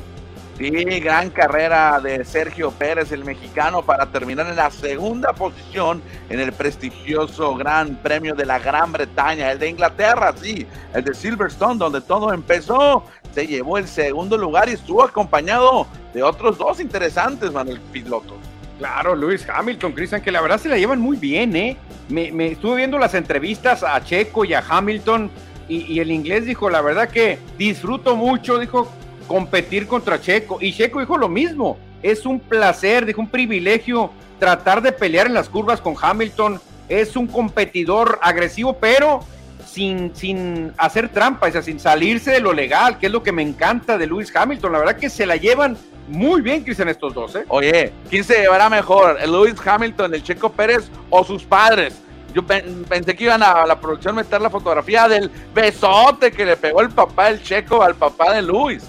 [0.56, 6.38] Sí, gran carrera de Sergio Pérez, el mexicano, para terminar en la segunda posición en
[6.38, 10.64] el prestigioso Gran Premio de la Gran Bretaña, el de Inglaterra, sí,
[10.94, 13.02] el de Silverstone, donde todo empezó.
[13.34, 18.38] Se llevó el segundo lugar y estuvo acompañado de otros dos interesantes, Manuel Pilotos.
[18.78, 21.76] Claro, Luis Hamilton, Cristian, que la verdad se la llevan muy bien, ¿eh?
[22.08, 25.30] Me, estuve viendo las entrevistas a Checo y a Hamilton
[25.68, 28.88] y, y el inglés dijo, la verdad que disfruto mucho, dijo,
[29.26, 30.58] competir contra Checo.
[30.60, 35.34] Y Checo dijo lo mismo, es un placer, dijo un privilegio tratar de pelear en
[35.34, 36.60] las curvas con Hamilton.
[36.88, 39.20] Es un competidor agresivo, pero
[39.66, 43.32] sin, sin hacer trampa, o sea, sin salirse de lo legal, que es lo que
[43.32, 44.72] me encanta de Lewis Hamilton.
[44.72, 45.76] La verdad que se la llevan
[46.08, 47.34] muy bien, Cristian, estos dos.
[47.36, 47.44] ¿eh?
[47.48, 49.18] Oye, ¿quién se llevará mejor?
[49.20, 49.32] ¿El
[49.64, 51.94] Hamilton, el Checo Pérez o sus padres?
[52.34, 56.80] Yo pensé que iban a la producción meter la fotografía del besote que le pegó
[56.80, 58.84] el papá del Checo al papá de Luis.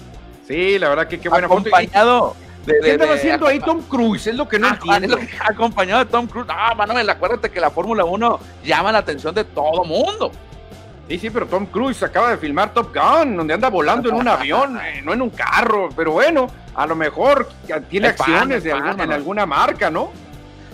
[0.46, 2.36] Sí, la verdad que qué buena Acompañado.
[2.64, 4.26] De, ¿Qué estaba haciendo ahí Tom Cruise?
[4.26, 5.18] Es lo que no ah, entiendo.
[5.40, 6.48] acompañado de Tom Cruise.
[6.50, 10.32] Ah, Manuel, acuérdate que la Fórmula 1 llama la atención de todo mundo.
[11.08, 14.26] Sí, sí, pero Tom Cruise acaba de filmar Top Gun, donde anda volando en un
[14.26, 15.90] avión, eh, no en un carro.
[15.94, 17.48] Pero bueno, a lo mejor
[17.88, 20.10] tiene acciones de en alguna marca, ¿no?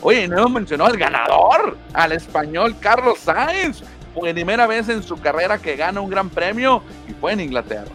[0.01, 3.83] Oye, no mencionó al ganador, al español Carlos Sainz.
[4.19, 7.91] Primera vez en su carrera que gana un gran premio y fue en Inglaterra.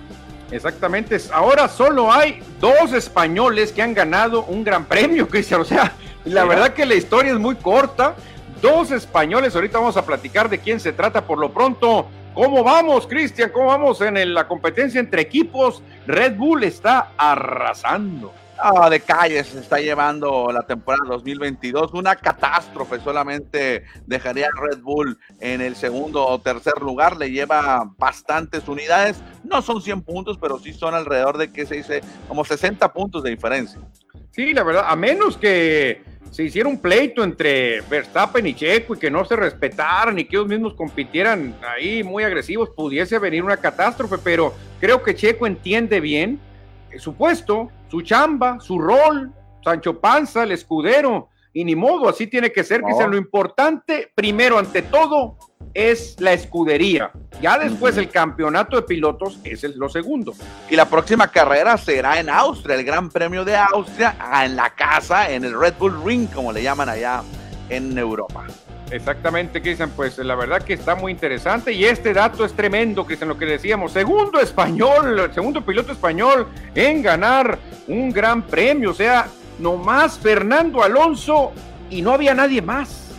[0.52, 1.18] Exactamente.
[1.34, 5.62] Ahora solo hay dos españoles que han ganado un gran premio, Cristian.
[5.62, 5.94] O sea,
[6.26, 8.16] la verdad que la historia es muy corta.
[8.62, 9.56] Dos españoles.
[9.56, 12.08] Ahorita vamos a platicar de quién se trata por lo pronto.
[12.34, 13.52] ¿Cómo vamos, Cristian?
[13.52, 15.82] ¿Cómo vamos en la competencia entre equipos?
[16.06, 18.34] Red Bull está arrasando.
[18.60, 21.94] Ah, de calle se está llevando la temporada 2022.
[21.94, 23.00] Una catástrofe.
[23.00, 27.18] Solamente dejaría Red Bull en el segundo o tercer lugar.
[27.18, 29.22] Le lleva bastantes unidades.
[29.44, 32.02] No son 100 puntos, pero sí son alrededor de, ¿qué se dice?
[32.28, 33.80] Como 60 puntos de diferencia.
[34.32, 39.00] Sí, la verdad, a menos que se hiciera un pleito entre Verstappen y Checo y
[39.00, 43.58] que no se respetaran y que ellos mismos compitieran ahí muy agresivos, pudiese venir una
[43.58, 46.40] catástrofe, pero creo que Checo entiende bien
[47.00, 49.32] su puesto, su chamba, su rol,
[49.64, 54.12] Sancho Panza, el escudero, y ni modo, así tiene que ser, que sea lo importante,
[54.14, 55.38] primero ante todo,
[55.74, 57.12] es la escudería.
[57.42, 60.34] Ya después el campeonato de pilotos es el, lo segundo.
[60.70, 65.32] Y la próxima carrera será en Austria, el Gran Premio de Austria, en la casa,
[65.32, 67.24] en el Red Bull Ring, como le llaman allá
[67.70, 68.46] en Europa.
[68.90, 73.28] Exactamente, Cristian, pues la verdad que está muy interesante y este dato es tremendo, Cristian,
[73.28, 79.28] lo que decíamos, segundo español, segundo piloto español en ganar un gran premio, o sea,
[79.60, 81.52] nomás Fernando Alonso
[81.90, 83.12] y no había nadie más.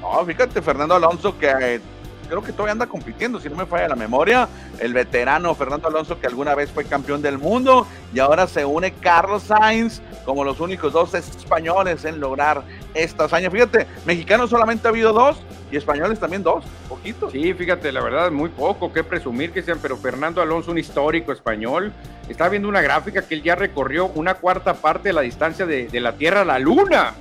[0.00, 1.80] No, fíjate, Fernando Alonso que
[2.26, 4.48] creo que todavía anda compitiendo, si no me falla la memoria,
[4.78, 8.92] el veterano Fernando Alonso que alguna vez fue campeón del mundo y ahora se une
[8.92, 12.62] Carlos Sainz como los únicos dos españoles en lograr
[12.94, 13.50] esta hazaña.
[13.50, 15.38] Fíjate, mexicanos solamente ha habido dos
[15.70, 17.30] y españoles también dos, poquito.
[17.30, 21.32] Sí, fíjate, la verdad, muy poco que presumir que sean, pero Fernando Alonso, un histórico
[21.32, 21.92] español,
[22.28, 25.88] está viendo una gráfica que él ya recorrió una cuarta parte de la distancia de,
[25.88, 27.14] de la Tierra a la Luna.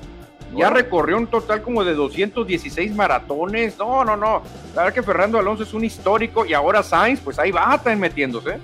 [0.56, 3.78] Ya recorrió un total como de 216 maratones.
[3.78, 4.42] No, no, no.
[4.76, 8.00] La verdad que Fernando Alonso es un histórico y ahora Sainz, pues ahí va también
[8.00, 8.60] metiéndose.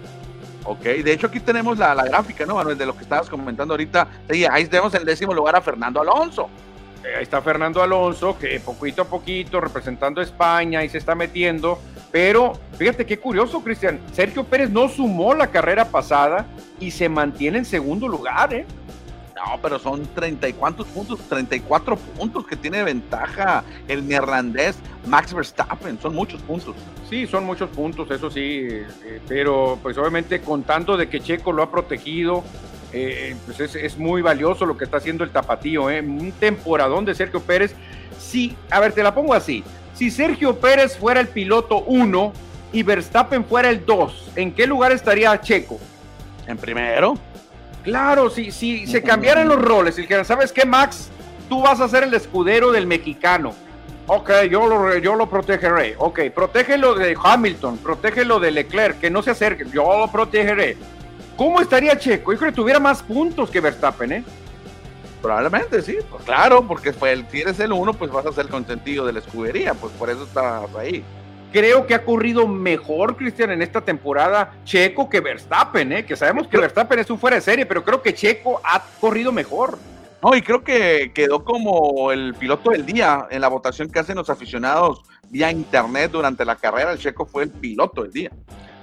[0.66, 2.78] Ok, de hecho aquí tenemos la, gráfica, ¿no, Manuel?
[2.78, 4.06] De lo que estabas comentando ahorita.
[4.30, 6.50] Sí, ahí tenemos el décimo lugar a Fernando Alonso.
[7.08, 11.16] Eh, ahí está Fernando Alonso, que poquito a poquito, representando a España, y se está
[11.16, 11.80] metiendo.
[12.12, 14.00] Pero fíjate qué curioso, Cristian.
[14.12, 16.46] Sergio Pérez no sumó la carrera pasada
[16.80, 18.66] y se mantiene en segundo lugar, ¿eh?
[19.36, 25.32] No, pero son treinta y cuántos puntos, 34 puntos que tiene ventaja el neerlandés Max
[25.32, 26.76] Verstappen, son muchos puntos.
[27.08, 31.62] Sí, son muchos puntos, eso sí, eh, pero pues obviamente contando de que Checo lo
[31.62, 32.44] ha protegido,
[32.94, 36.02] eh, pues es, muy valioso lo que está haciendo el tapatío, ¿eh?
[36.02, 37.76] un temporadón de Sergio Pérez.
[38.20, 42.34] Sí, a ver, te la pongo así, si Sergio Pérez fuera el piloto 1
[42.72, 45.80] y Verstappen fuera el 2, ¿en qué lugar estaría Checo?
[46.46, 47.16] En primero.
[47.84, 51.10] Claro, si, si se cambiaran los roles y dijeran, ¿sabes qué, Max?
[51.50, 53.54] Tú vas a ser el escudero del mexicano.
[54.08, 55.96] Ok, yo lo, yo lo protegeré.
[55.98, 59.66] Ok, protégelo de Hamilton, protégelo de Leclerc, que no se acerque.
[59.74, 60.78] Yo lo protegeré.
[61.38, 62.34] ¿Cómo estaría Checo?
[62.34, 64.24] Yo creo que tuviera más puntos que Verstappen, ¿eh?
[65.22, 68.46] Probablemente sí, pues claro, porque fue el, si eres el uno, pues vas a ser
[68.46, 71.04] el consentido de la escudería, pues por eso estás ahí.
[71.54, 76.06] creo que ha corrido mejor, Cristian, en esta temporada Checo que Verstappen, ¿eh?
[76.06, 79.32] que sabemos que Verstappen es un fuera de serie, pero creo que Checo ha corrido
[79.32, 79.78] mejor.
[80.24, 84.16] No, y creo que quedó como el piloto del día en la votación que hacen
[84.16, 86.92] los aficionados vía internet durante la carrera.
[86.92, 88.32] El Checo fue el piloto del día.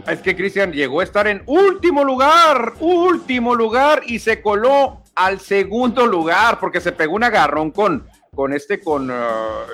[0.06, 5.40] Es que Cristian llegó a estar en último lugar, último lugar y se coló al
[5.40, 9.14] segundo lugar porque se pegó un agarrón con, con este, con uh,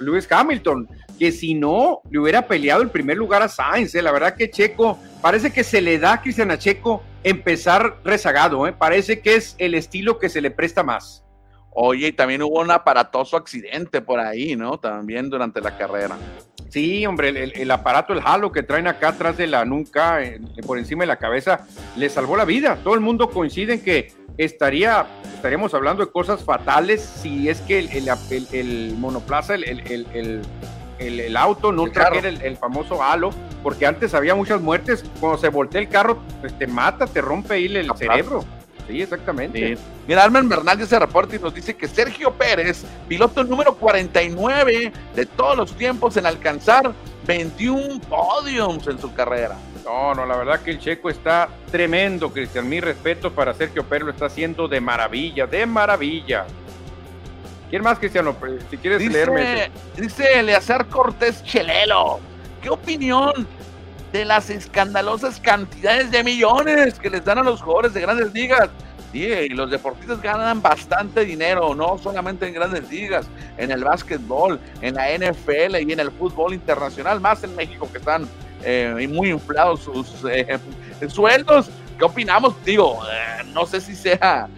[0.00, 0.88] Lewis Hamilton,
[1.18, 3.92] que si no le hubiera peleado el primer lugar a Sainz.
[3.96, 4.02] ¿eh?
[4.02, 8.68] La verdad que Checo, parece que se le da a Cristian a Checo empezar rezagado,
[8.68, 8.72] ¿eh?
[8.72, 11.24] parece que es el estilo que se le presta más.
[11.72, 14.78] Oye, y también hubo un aparatoso accidente por ahí, ¿no?
[14.78, 16.16] También durante la carrera.
[16.70, 20.20] Sí, hombre, el, aparato, el halo que traen acá atrás de la nuca,
[20.64, 22.78] por encima de la cabeza, le salvó la vida.
[22.84, 25.04] Todo el mundo coincide en que estaría,
[25.34, 32.56] estaríamos hablando de cosas fatales si es que el, monoplaza, el, auto no trajera el,
[32.56, 33.30] famoso halo,
[33.64, 35.04] porque antes había muchas muertes.
[35.18, 38.44] Cuando se voltea el carro, pues te mata, te rompe ahí el cerebro.
[38.86, 39.76] Sí, exactamente.
[40.10, 45.24] Mira, Armen Bernal ese reporte y nos dice que Sergio Pérez, piloto número 49 de
[45.24, 46.92] todos los tiempos en alcanzar
[47.28, 49.54] 21 podiums en su carrera.
[49.84, 52.68] No, no, la verdad que el checo está tremendo, Cristian.
[52.68, 56.44] Mi respeto para Sergio Pérez, lo está haciendo de maravilla, de maravilla.
[57.70, 58.34] ¿Quién más, Cristiano?
[58.68, 59.70] Si quieres dice, leerme.
[59.96, 62.18] Dice Eleazar Cortés Chelelo.
[62.60, 63.46] ¿Qué opinión
[64.12, 68.68] de las escandalosas cantidades de millones que les dan a los jugadores de grandes ligas.
[69.12, 73.26] Sí, los deportistas ganan bastante dinero, no solamente en grandes ligas,
[73.58, 77.98] en el básquetbol, en la NFL y en el fútbol internacional, más en México que
[77.98, 78.28] están
[78.62, 80.58] eh, muy inflados sus eh,
[81.08, 81.70] sueldos.
[81.98, 82.54] ¿Qué opinamos?
[82.64, 84.48] Digo, eh, no sé si sea,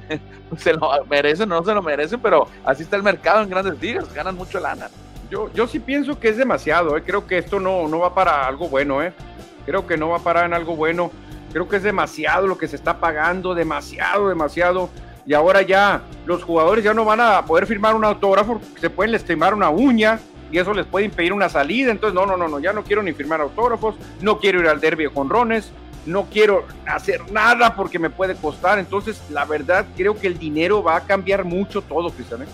[0.58, 3.80] se lo merecen o no se lo merecen, pero así está el mercado en grandes
[3.80, 4.90] ligas, ganan mucho lana.
[5.30, 7.02] Yo, yo sí pienso que es demasiado, ¿eh?
[7.02, 9.14] creo que esto no, no va para algo bueno, ¿eh?
[9.64, 11.10] creo que no va a parar en algo bueno,
[11.52, 14.90] creo que es demasiado lo que se está pagando, demasiado, demasiado,
[15.24, 19.12] y ahora ya los jugadores ya no van a poder firmar un autógrafo, se pueden
[19.12, 20.18] lastimar una uña,
[20.50, 23.02] y eso les puede impedir una salida, entonces no, no, no, no, ya no quiero
[23.02, 25.70] ni firmar autógrafos, no quiero ir al derby con Rones,
[26.04, 30.82] no quiero hacer nada porque me puede costar, entonces la verdad creo que el dinero
[30.82, 32.42] va a cambiar mucho todo, Cristian.
[32.42, 32.46] ¿eh?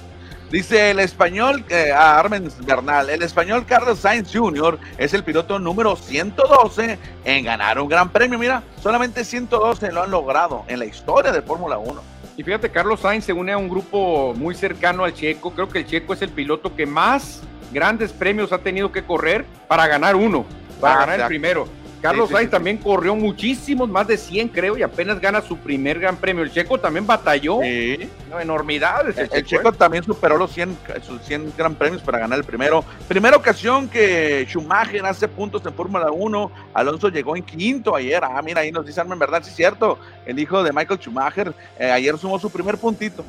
[0.51, 4.79] Dice el español, eh, a Armen Bernal, el español Carlos Sainz Jr.
[4.97, 8.39] es el piloto número 112 en ganar un gran premio.
[8.39, 12.01] Mira, solamente 112 lo han logrado en la historia de Fórmula 1.
[12.39, 15.51] Y fíjate, Carlos Sainz se une a un grupo muy cercano al Checo.
[15.51, 19.45] Creo que el Checo es el piloto que más grandes premios ha tenido que correr
[19.67, 20.47] para ganar uno,
[20.81, 21.69] para ah, ganar el primero.
[22.01, 26.17] Carlos Sainz también corrió muchísimos, más de 100 creo, y apenas gana su primer gran
[26.17, 26.45] premio.
[26.45, 27.61] El Checo también batalló.
[27.63, 28.09] Sí.
[28.41, 29.19] enormidades.
[29.19, 29.77] El, Checo, ¿eh?
[29.77, 32.85] también superó los 100, sus 100 gran premios para ganar el primero.
[33.09, 36.53] Primera ocasión que Schumacher hace puntos en Fórmula 1.
[36.75, 38.23] Alonso llegó en quinto ayer.
[38.23, 39.99] Ah, mira, ahí nos dicen, en verdad, sí es cierto.
[40.25, 43.25] El hijo de Michael Schumacher eh, ayer sumó su primer puntito.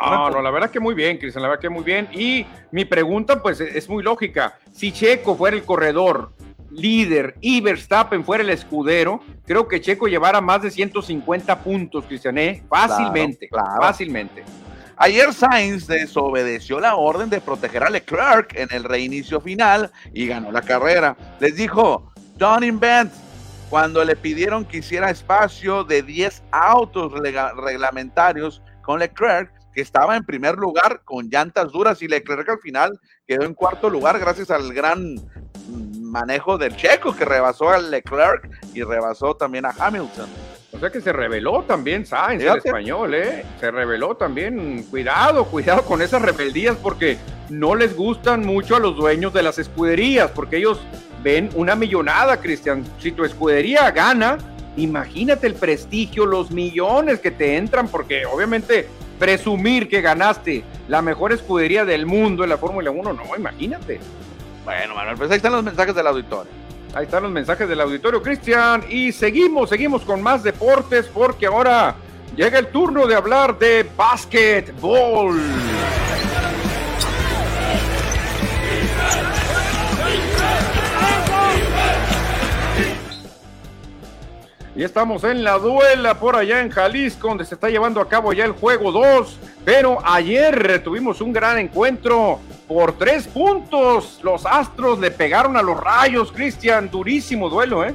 [0.00, 2.08] no, no, la verdad que muy bien, Cristian, la verdad que muy bien.
[2.12, 4.58] Y mi pregunta, pues, es muy lógica.
[4.72, 6.30] Si Checo fuera el corredor
[6.76, 12.48] líder y Verstappen fuera el escudero, creo que Checo llevara más de 150 puntos, Cristiané,
[12.48, 12.62] ¿eh?
[12.68, 13.48] fácilmente,
[13.80, 14.44] fácilmente.
[14.98, 20.50] Ayer Sainz desobedeció la orden de proteger a Leclerc en el reinicio final y ganó
[20.50, 21.16] la carrera.
[21.38, 23.12] Les dijo, don't invent.
[23.68, 30.24] Cuando le pidieron que hiciera espacio de 10 autos reglamentarios con Leclerc, que estaba en
[30.24, 34.72] primer lugar con llantas duras y Leclerc al final quedó en cuarto lugar gracias al
[34.72, 35.16] gran
[35.68, 40.28] manejo del checo que rebasó a Leclerc y rebasó también a Hamilton.
[40.72, 43.44] O sea que se reveló también Sainz, el español, ¿eh?
[43.60, 44.82] Se reveló también.
[44.90, 47.16] Cuidado, cuidado con esas rebeldías porque
[47.48, 50.80] no les gustan mucho a los dueños de las escuderías, porque ellos
[51.22, 52.84] ven una millonada, Cristian.
[52.98, 54.36] Si tu escudería gana,
[54.76, 58.86] imagínate el prestigio, los millones que te entran, porque obviamente
[59.18, 63.98] presumir que ganaste la mejor escudería del mundo en la Fórmula 1, no, imagínate.
[64.66, 66.50] Bueno, Manuel, pues ahí están los mensajes del auditorio.
[66.92, 68.82] Ahí están los mensajes del auditorio, Cristian.
[68.90, 71.94] Y seguimos, seguimos con más deportes porque ahora
[72.34, 75.40] llega el turno de hablar de básquetbol.
[84.76, 88.34] Y estamos en la duela por allá en Jalisco, donde se está llevando a cabo
[88.34, 89.38] ya el juego 2.
[89.64, 94.20] Pero ayer tuvimos un gran encuentro por tres puntos.
[94.22, 96.90] Los Astros le pegaron a los Rayos, Cristian.
[96.90, 97.94] Durísimo duelo, ¿eh?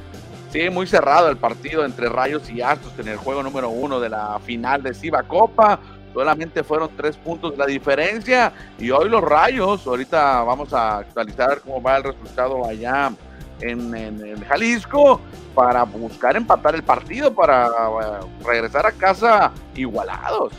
[0.50, 4.08] Sí, muy cerrado el partido entre Rayos y Astros en el juego número uno de
[4.08, 5.78] la final de Ciba Copa.
[6.12, 8.52] Solamente fueron tres puntos la diferencia.
[8.76, 13.12] Y hoy los Rayos, ahorita vamos a actualizar cómo va el resultado allá
[13.62, 15.20] en, Jalisco
[15.54, 20.52] para buscar empatar el partido, para uh, regresar a casa igualados.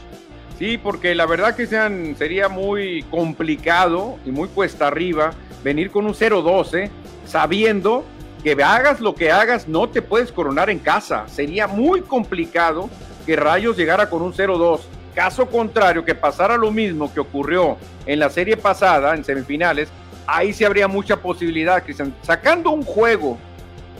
[0.57, 5.31] Sí, porque la verdad que sean, sería muy complicado y muy cuesta arriba
[5.63, 6.91] venir con un 0-12 ¿eh?
[7.25, 8.05] sabiendo
[8.43, 11.25] que hagas lo que hagas, no te puedes coronar en casa.
[11.27, 12.89] Sería muy complicado
[13.25, 14.81] que Rayos llegara con un 0-2.
[15.15, 19.89] Caso contrario, que pasara lo mismo que ocurrió en la serie pasada, en semifinales,
[20.27, 22.13] ahí sí habría mucha posibilidad, Cristian.
[22.21, 23.37] Sacando un juego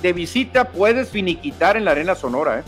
[0.01, 2.63] de visita, puedes finiquitar en la Arena Sonora, ¿eh?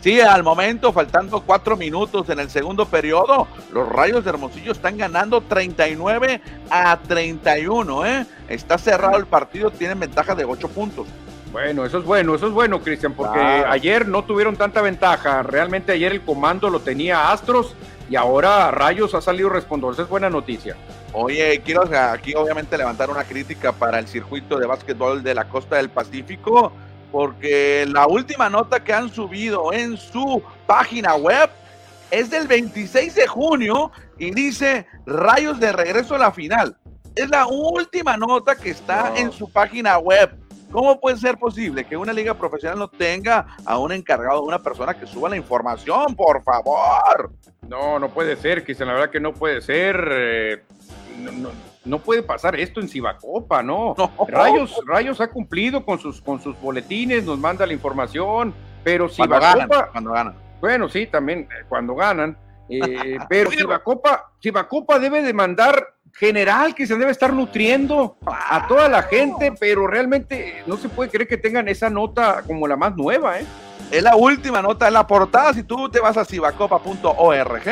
[0.00, 4.96] Sí, al momento, faltando cuatro minutos en el segundo periodo, los Rayos de Hermosillo están
[4.96, 8.26] ganando 39 a 31, ¿eh?
[8.48, 11.06] Está cerrado el partido, tienen ventaja de ocho puntos.
[11.52, 15.42] Bueno, eso es bueno, eso es bueno, Cristian, porque ayer no tuvieron tanta ventaja.
[15.42, 17.74] Realmente ayer el comando lo tenía Astros
[18.08, 19.92] y ahora Rayos ha salido respondor.
[19.92, 20.76] Esa es buena noticia.
[21.12, 25.76] Oye, quiero aquí obviamente levantar una crítica para el circuito de básquetbol de la costa
[25.76, 26.72] del Pacífico,
[27.10, 31.50] porque la última nota que han subido en su página web
[32.10, 36.78] es del 26 de junio y dice Rayos de regreso a la final.
[37.14, 40.34] Es la última nota que está en su página web.
[40.72, 44.94] ¿Cómo puede ser posible que una liga profesional no tenga a un encargado, una persona
[44.94, 47.30] que suba la información, por favor?
[47.68, 50.08] No, no puede ser, Cristian, la verdad que no puede ser.
[50.10, 50.62] Eh,
[51.84, 53.94] no, puede pasar esto en Cibacopa, ¿no?
[54.26, 59.90] Rayos, Rayos ha cumplido con sus, con sus boletines, nos manda la información, pero Cibacopa.
[59.92, 60.34] Cuando ganan.
[60.60, 62.38] Bueno, sí, también eh, cuando ganan.
[62.70, 68.88] Eh, pero Cibacopa, Cibacopa debe de mandar general que se debe estar nutriendo a toda
[68.88, 72.96] la gente, pero realmente no se puede creer que tengan esa nota como la más
[72.96, 73.46] nueva, ¿eh?
[73.90, 75.52] Es la última nota en la portada.
[75.52, 77.62] Si tú te vas a cibacopa.org,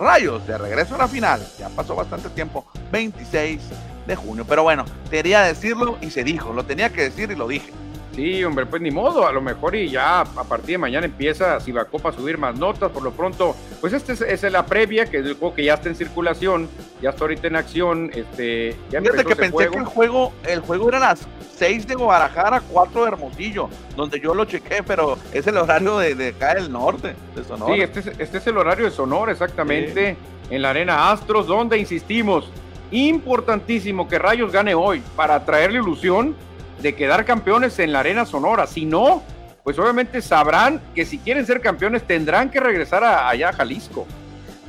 [0.00, 1.40] rayos de regreso a la final.
[1.58, 3.60] Ya pasó bastante tiempo, 26
[4.06, 4.44] de junio.
[4.48, 6.52] Pero bueno, quería decirlo y se dijo.
[6.52, 7.70] Lo tenía que decir y lo dije.
[8.18, 11.60] Sí, hombre, pues ni modo, a lo mejor y ya a partir de mañana empieza
[11.60, 15.24] Cibacopa a subir más notas, por lo pronto, pues esta es, la previa, que es
[15.24, 16.68] el juego que ya está en circulación,
[17.00, 20.88] ya está ahorita en acción, este, ya Fíjate que pensé que el juego, el juego
[20.88, 21.28] era las
[21.58, 26.16] 6 de Guadalajara, 4 de Hermosillo, donde yo lo chequé, pero es el horario de,
[26.16, 27.72] de acá del norte, de Sonora.
[27.72, 30.16] Sí, este es, este es el horario de Sonora, exactamente,
[30.50, 32.50] en la Arena Astros, donde insistimos,
[32.90, 36.34] importantísimo que Rayos gane hoy para traerle ilusión
[36.80, 38.66] de quedar campeones en la Arena Sonora.
[38.66, 39.22] Si no,
[39.64, 44.06] pues obviamente sabrán que si quieren ser campeones tendrán que regresar allá a Jalisco.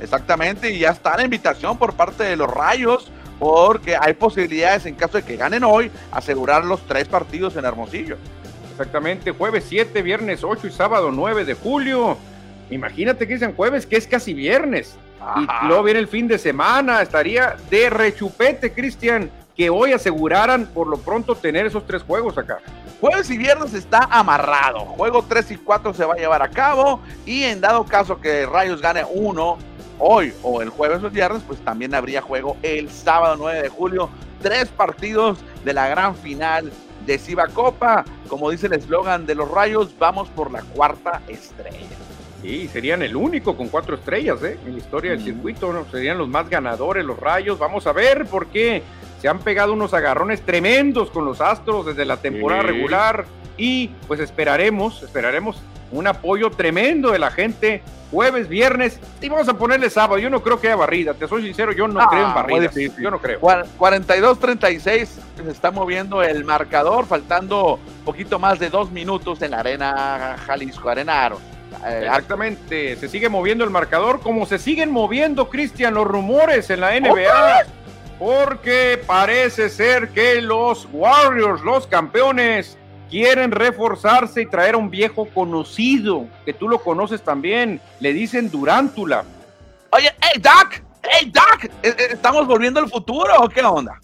[0.02, 4.96] Exactamente, y ya está la invitación por parte de los Rayos, porque hay posibilidades en
[4.96, 8.18] caso de que ganen hoy, asegurar los tres partidos en Hermosillo.
[8.72, 12.18] Exactamente, jueves 7, viernes 8 y sábado 9 de julio.
[12.70, 14.96] Imagínate que dicen jueves, que es casi viernes.
[15.36, 20.88] Y luego viene el fin de semana, estaría de rechupete, Cristian que hoy aseguraran por
[20.88, 22.60] lo pronto tener esos tres juegos acá.
[23.02, 24.86] Jueves y viernes está amarrado.
[24.86, 27.02] Juego 3 y 4 se va a llevar a cabo.
[27.26, 29.58] Y en dado caso que Rayos gane uno
[29.98, 33.68] hoy o el jueves o el viernes, pues también habría juego el sábado 9 de
[33.68, 34.10] julio.
[34.42, 36.72] Tres partidos de la gran final
[37.06, 38.06] de Ciba Copa.
[38.30, 41.98] Como dice el eslogan de los Rayos, vamos por la cuarta estrella.
[42.42, 44.58] Sí, serían el único con cuatro estrellas ¿eh?
[44.66, 45.74] en la historia del circuito.
[45.74, 45.84] ¿no?
[45.92, 47.60] Serían los más ganadores, los Rayos.
[47.60, 48.84] Vamos a ver por qué
[49.20, 53.26] se han pegado unos agarrones tremendos con los Astros desde la temporada regular
[53.58, 59.54] y pues esperaremos, esperaremos un apoyo tremendo de la gente jueves, viernes y vamos a
[59.54, 60.20] ponerle sábado.
[60.20, 62.76] Yo no creo que haya barrida, te soy sincero, yo no creo en ah, barridas.
[62.98, 63.40] Yo no creo.
[63.42, 70.38] 42-36 se está moviendo el marcador, faltando poquito más de dos minutos en la Arena
[70.46, 71.40] Jalisco, Arena Aro.
[71.86, 76.82] Eh, Exactamente, se sigue moviendo el marcador como se siguen moviendo, Cristian, los rumores en
[76.82, 77.66] la NBA
[78.20, 82.78] porque parece ser que los Warriors, los campeones,
[83.10, 88.52] quieren reforzarse y traer a un viejo conocido, que tú lo conoces también, le dicen
[88.52, 89.24] Durántula.
[89.92, 94.00] Oye, hey Doc, hey Doc, ¿e-, e-, ¿estamos volviendo al futuro o qué onda?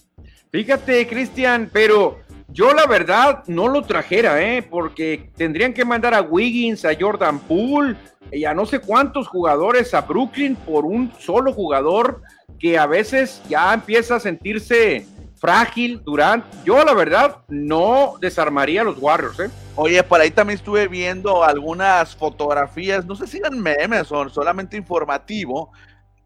[0.50, 4.64] Fíjate, Cristian, pero yo la verdad no lo trajera, ¿eh?
[4.64, 7.98] porque tendrían que mandar a Wiggins, a Jordan Poole
[8.32, 12.22] y a no sé cuántos jugadores a Brooklyn por un solo jugador
[12.66, 15.06] que a veces ya empieza a sentirse
[15.36, 16.44] frágil Durant.
[16.64, 19.52] Yo la verdad no desarmaría los Warriors, ¿eh?
[19.76, 24.78] Oye, por ahí también estuve viendo algunas fotografías, no sé si eran memes o solamente
[24.78, 25.74] informativo,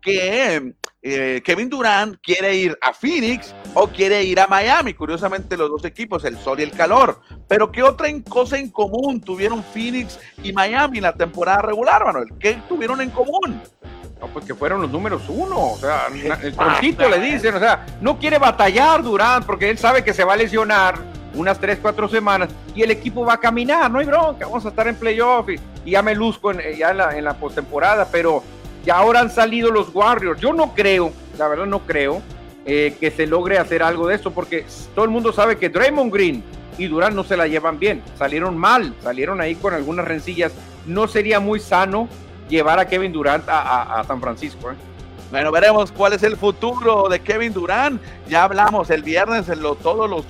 [0.01, 4.93] que eh, Kevin Durant quiere ir a Phoenix o quiere ir a Miami.
[4.93, 7.19] Curiosamente, los dos equipos, el sol y el calor.
[7.49, 12.29] Pero ¿qué otra cosa en común tuvieron Phoenix y Miami en la temporada regular, Manuel?
[12.39, 13.61] ¿Qué tuvieron en común?
[14.19, 15.73] No, pues que fueron los números uno.
[15.73, 16.07] O sea,
[16.43, 20.23] el prontito le dicen, o sea, no quiere batallar Durant porque él sabe que se
[20.23, 20.99] va a lesionar
[21.33, 24.69] unas 3, 4 semanas y el equipo va a caminar, no hay bronca, vamos a
[24.69, 25.59] estar en playoff y,
[25.89, 28.43] ya me luzco en, ya en la, en la postemporada, pero
[28.85, 30.39] ya ahora han salido los Warriors.
[30.39, 32.21] Yo no creo, la verdad no creo
[32.65, 36.13] eh, que se logre hacer algo de esto porque todo el mundo sabe que Draymond
[36.13, 36.43] Green
[36.77, 40.51] y Durant no se la llevan bien, salieron mal, salieron ahí con algunas rencillas.
[40.85, 42.07] No sería muy sano
[42.49, 44.71] llevar a Kevin Durant a, San Francisco.
[44.71, 44.75] ¿eh?
[45.31, 48.01] Bueno, veremos cuál es el futuro de Kevin Durant.
[48.27, 50.25] Ya hablamos el viernes en lo, todos los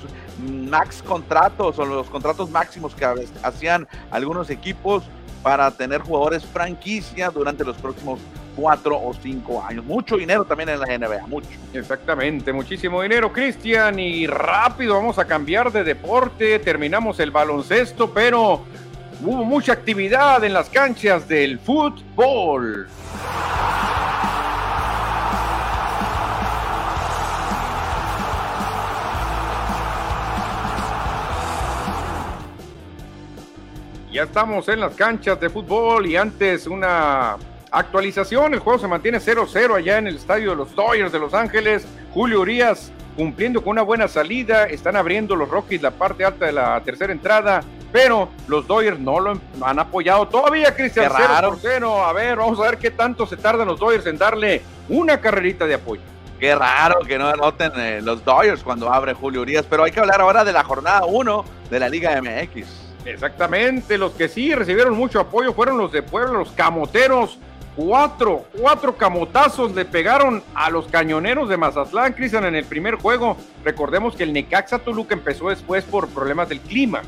[0.68, 3.06] max contratos o los contratos máximos que
[3.42, 5.04] hacían algunos equipos
[5.42, 8.20] para tener jugadores franquicia durante los próximos
[8.54, 9.84] cuatro o cinco años.
[9.84, 11.48] Mucho dinero también en la NBA, mucho.
[11.72, 13.98] Exactamente, muchísimo dinero, Cristian.
[13.98, 16.58] Y rápido vamos a cambiar de deporte.
[16.58, 18.62] Terminamos el baloncesto, pero
[19.22, 22.88] hubo mucha actividad en las canchas del fútbol.
[34.12, 37.36] Ya estamos en las canchas de fútbol y antes una
[37.70, 41.32] actualización, el juego se mantiene 0-0 allá en el estadio de los Dodgers de Los
[41.32, 41.86] Ángeles.
[42.12, 42.90] Julio Urias
[43.20, 47.12] cumpliendo con una buena salida, están abriendo los Rockies la parte alta de la tercera
[47.12, 47.62] entrada,
[47.92, 52.02] pero los Dodgers no lo han apoyado todavía, Cristian, 0 0.
[52.02, 55.66] A ver, vamos a ver qué tanto se tardan los Dodgers en darle una carrerita
[55.66, 56.00] de apoyo.
[56.38, 60.00] Qué raro que no anoten eh, los Dodgers cuando abre Julio Urias, pero hay que
[60.00, 62.64] hablar ahora de la jornada 1 de la Liga MX.
[63.04, 67.38] Exactamente, los que sí recibieron mucho apoyo fueron los de Puebla, los camoteros.
[67.76, 73.36] Cuatro, cuatro camotazos le pegaron a los cañoneros de Mazatlán, Cristian, en el primer juego.
[73.64, 77.02] Recordemos que el Necaxa Toluca empezó después por problemas del clima.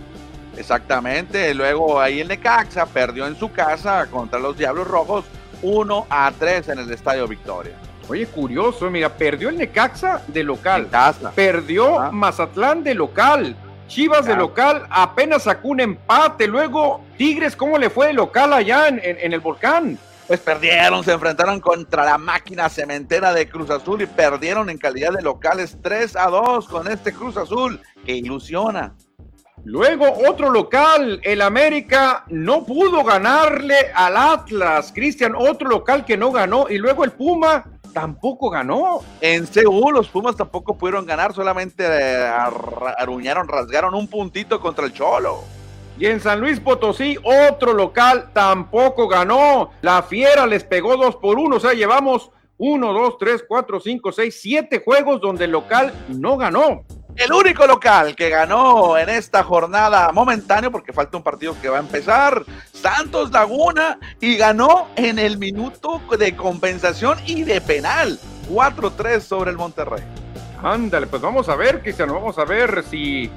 [0.56, 5.24] Exactamente, luego ahí el Necaxa perdió en su casa contra los Diablos Rojos
[5.62, 7.72] 1 a 3 en el Estadio Victoria.
[8.08, 10.88] Oye, curioso, mira, perdió el Necaxa de local,
[11.34, 13.56] perdió Mazatlán de local,
[13.92, 16.46] Chivas de local apenas sacó un empate.
[16.46, 19.98] Luego, Tigres, ¿cómo le fue de local allá en, el volcán?
[20.26, 25.12] Pues perdieron, se enfrentaron contra la máquina cementera de Cruz Azul y perdieron en calidad
[25.12, 28.94] de locales 3 a 2 con este Cruz Azul que ilusiona.
[29.64, 36.32] Luego otro local, el América no pudo ganarle al Atlas, Cristian, otro local que no
[36.32, 39.00] ganó y luego el Puma tampoco ganó.
[39.20, 42.32] En Seúl los Pumas tampoco pudieron ganar, solamente eh,
[42.98, 45.44] aruñaron, rasgaron un puntito contra el Cholo.
[46.02, 49.70] Y en San Luis Potosí, otro local tampoco ganó.
[49.82, 51.58] La Fiera les pegó dos por uno.
[51.58, 56.36] O sea, llevamos uno, dos, tres, cuatro, cinco, seis, siete juegos donde el local no
[56.36, 56.82] ganó.
[57.14, 61.76] El único local que ganó en esta jornada momentánea, porque falta un partido que va
[61.76, 68.18] a empezar, Santos Laguna, y ganó en el minuto de compensación y de penal,
[68.50, 70.02] 4-3 sobre el Monterrey.
[70.64, 73.30] Ándale, pues vamos a ver, Cristiano, vamos a ver si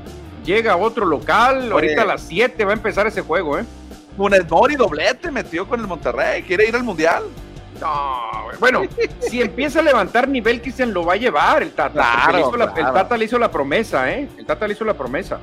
[0.46, 1.72] llega otro local.
[1.72, 3.66] Ahorita a las 7 va a empezar ese juego, ¿eh?
[4.16, 7.24] Funes Mori doblete metió con el Monterrey, quiere ir al Mundial.
[7.82, 8.22] No,
[8.62, 8.84] bueno,
[9.20, 12.32] si empieza a levantar nivel, Cristian lo va a llevar el Tata.
[12.34, 14.30] el Tata le hizo la promesa, ¿eh?
[14.38, 15.40] El Tata le hizo la promesa.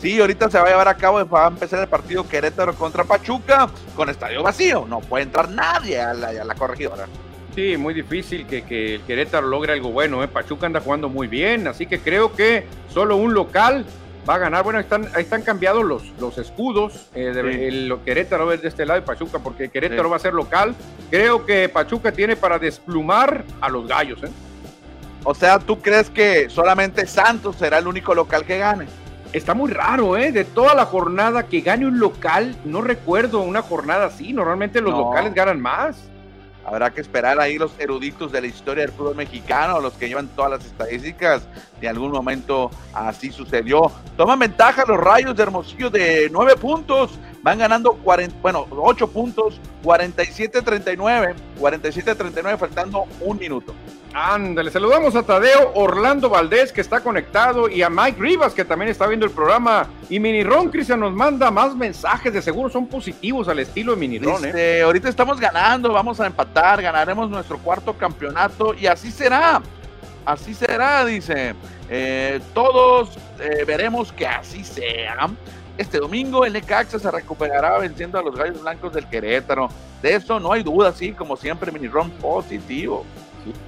[0.00, 3.04] Sí, ahorita se va a llevar a cabo, va a empezar el partido Querétaro contra
[3.04, 4.84] Pachuca con estadio vacío.
[4.86, 7.06] No puede entrar nadie a la, corregidora.
[7.54, 10.22] Sí, muy difícil que, que, el Querétaro logre algo bueno.
[10.22, 10.28] ¿eh?
[10.28, 13.86] Pachuca anda jugando muy bien, así que creo que solo un local
[14.28, 14.64] va a ganar.
[14.64, 17.08] Bueno, están, ahí están cambiados los, los escudos.
[17.14, 20.34] Eh, de, el Querétaro es de este lado de Pachuca, porque Querétaro va a ser
[20.34, 20.74] local.
[21.10, 24.22] Creo que Pachuca tiene para desplumar a los gallos.
[24.22, 24.30] ¿eh?
[25.24, 28.86] O sea, ¿tú crees que solamente Santos será el único local que gane?
[29.32, 30.32] Está muy raro, ¿eh?
[30.32, 34.32] De toda la jornada que gane un local, no recuerdo una jornada así.
[34.32, 36.08] Normalmente los locales ganan más.
[36.66, 40.26] Habrá que esperar ahí los eruditos de la historia del fútbol mexicano, los que llevan
[40.26, 41.46] todas las estadísticas.
[41.80, 43.92] De algún momento así sucedió.
[44.16, 47.20] Toman ventaja los rayos de Hermosillo de 9 puntos.
[47.42, 51.36] Van ganando 40, bueno, 8 puntos, 47-39.
[51.60, 53.72] 47-39 faltando un minuto.
[54.18, 58.90] Ándale, saludamos a Tadeo Orlando Valdés que está conectado y a Mike Rivas que también
[58.90, 59.88] está viendo el programa.
[60.08, 64.40] Y Miniron Cristian nos manda más mensajes, de seguro son positivos al estilo de Miniron.
[64.46, 64.80] ¿eh?
[64.80, 69.60] Ahorita estamos ganando, vamos a empatar, ganaremos nuestro cuarto campeonato y así será.
[70.24, 71.54] Así será, dice.
[71.90, 75.28] Eh, todos eh, veremos que así sea.
[75.76, 79.68] Este domingo el Necaxa se recuperará venciendo a los Gallos Blancos del Querétaro.
[80.00, 83.04] De eso no hay duda, sí, como siempre, Miniron positivo.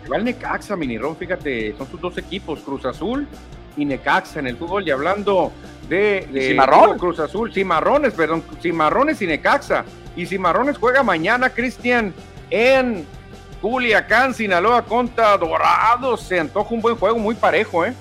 [0.08, 3.28] Igual Necaxa, Minirón, fíjate, son sus dos equipos, Cruz Azul
[3.76, 4.88] y Necaxa en el fútbol.
[4.88, 5.52] Y hablando
[5.86, 6.98] de, Cimarrón.
[6.98, 9.84] Cruz Azul, Cimarrones, perdón, Cimarrones y Necaxa.
[10.16, 12.14] Y Cimarrones juega mañana, Cristian,
[12.48, 13.04] en
[13.60, 16.22] Culiacán, Sinaloa contra Dorados.
[16.22, 17.92] Se antoja un buen juego, muy parejo, ¿eh?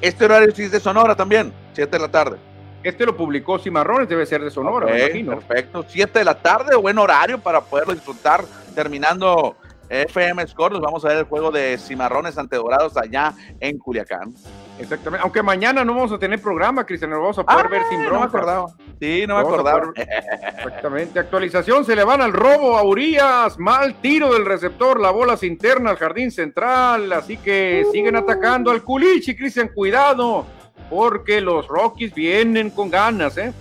[0.00, 2.36] Este horario sí es de Sonora también, 7 de la tarde.
[2.84, 5.40] Este lo publicó Cimarrones, debe ser de Sonora, me imagino.
[5.40, 8.44] Perfecto, 7 de la tarde, buen horario para poderlo disfrutar
[8.76, 9.56] terminando
[9.88, 10.80] FM Scores.
[10.80, 14.34] Vamos a ver el juego de Cimarrones ante Dorados allá en Culiacán.
[14.78, 15.22] Exactamente.
[15.22, 18.30] Aunque mañana no vamos a tener programa, Cristian, lo vamos a poder ver sin broma.
[18.32, 19.92] No Sí, no me acordaba.
[19.96, 21.18] Exactamente.
[21.18, 23.58] Actualización, se le van al robo a Urias.
[23.58, 27.12] Mal tiro del receptor, la bola interna al jardín central.
[27.12, 30.46] Así que siguen atacando al Culichi, Cristian, cuidado.
[30.90, 33.52] Porque los Rockies vienen con ganas, ¿eh?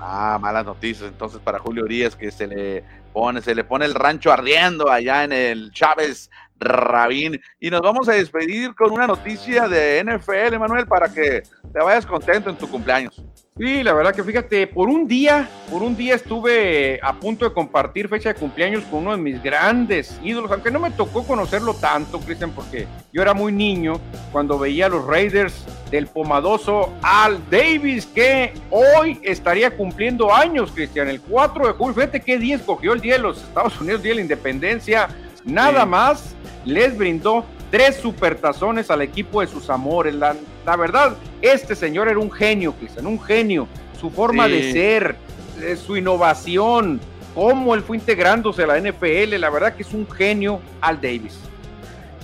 [0.00, 3.94] Ah, malas noticias entonces para Julio Urias que se le pone, se le pone el
[3.94, 6.30] rancho ardiendo allá en el Chávez
[6.60, 7.40] Rabín.
[7.58, 11.42] Y nos vamos a despedir con una noticia de NFL, Manuel, para que
[11.72, 13.22] te vayas contento en tu cumpleaños.
[13.60, 17.52] Sí, la verdad que fíjate, por un día, por un día estuve a punto de
[17.52, 21.74] compartir fecha de cumpleaños con uno de mis grandes ídolos, aunque no me tocó conocerlo
[21.74, 24.00] tanto, Cristian, porque yo era muy niño
[24.32, 31.08] cuando veía a los Raiders del pomadoso Al Davis, que hoy estaría cumpliendo años, Cristian,
[31.08, 31.94] el 4 de julio.
[31.94, 35.08] Fíjate qué día escogió el día de los Estados Unidos, día de la independencia,
[35.44, 36.34] nada más
[36.64, 40.14] les brindó tres supertazones al equipo de sus amores.
[40.14, 43.68] La, verdad, este señor era un genio, Cristian, un genio.
[43.98, 45.16] Su forma de ser,
[45.60, 47.00] eh, su innovación,
[47.34, 51.38] cómo él fue integrándose a la NFL, la verdad que es un genio Al Davis.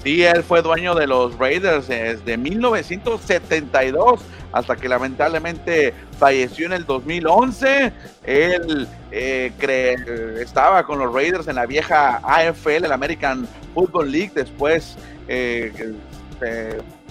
[0.07, 4.21] Sí, él fue dueño de los Raiders desde 1972
[4.53, 7.93] hasta que lamentablemente falleció en el 2011.
[8.23, 9.51] Él eh,
[10.39, 14.97] estaba con los Raiders en la vieja AFL, el American Football League, después
[15.27, 15.73] eh,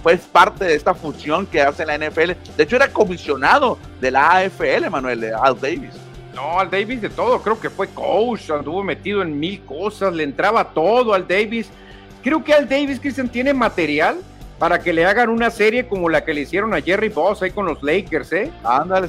[0.02, 2.30] fue parte de esta fusión que hace la NFL.
[2.56, 5.92] De hecho, era comisionado de la AFL, Manuel, Al Davis.
[6.34, 10.22] No, Al Davis de todo, creo que fue coach, anduvo metido en mil cosas, le
[10.22, 11.70] entraba todo al Davis.
[12.26, 14.16] Creo que Al Davis, Christian, tiene material
[14.58, 17.52] para que le hagan una serie como la que le hicieron a Jerry Boss ahí
[17.52, 18.50] con los Lakers, ¿eh?
[18.64, 19.06] Ándale,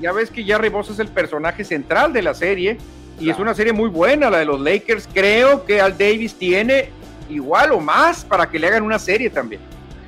[0.00, 2.76] Ya ves que Jerry Boss es el personaje central de la serie
[3.20, 5.08] y es una serie muy buena la de los Lakers.
[5.14, 6.90] Creo que Al Davis tiene
[7.28, 9.60] igual o más para que le hagan una serie también.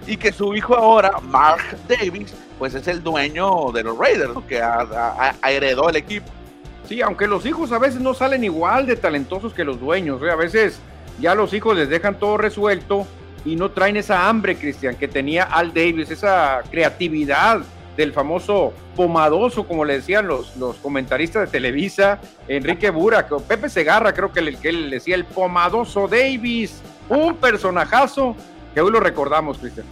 [0.05, 4.61] Y que su hijo ahora, Mark Davis, pues es el dueño de los Raiders, que
[5.49, 6.27] heredó el equipo.
[6.89, 10.31] Sí, aunque los hijos a veces no salen igual de talentosos que los dueños, ¿eh?
[10.33, 10.81] a veces
[11.21, 13.07] ya los hijos les dejan todo resuelto
[13.45, 17.61] y no traen esa hambre, Cristian, que tenía Al Davis, esa creatividad
[17.97, 24.13] del famoso pomadoso, como le decían los, los comentaristas de Televisa, Enrique Burak, Pepe Segarra,
[24.13, 28.37] creo que, le, que le decía el pomadoso Davis, un personajazo
[28.75, 29.87] que hoy lo recordamos, Cristian.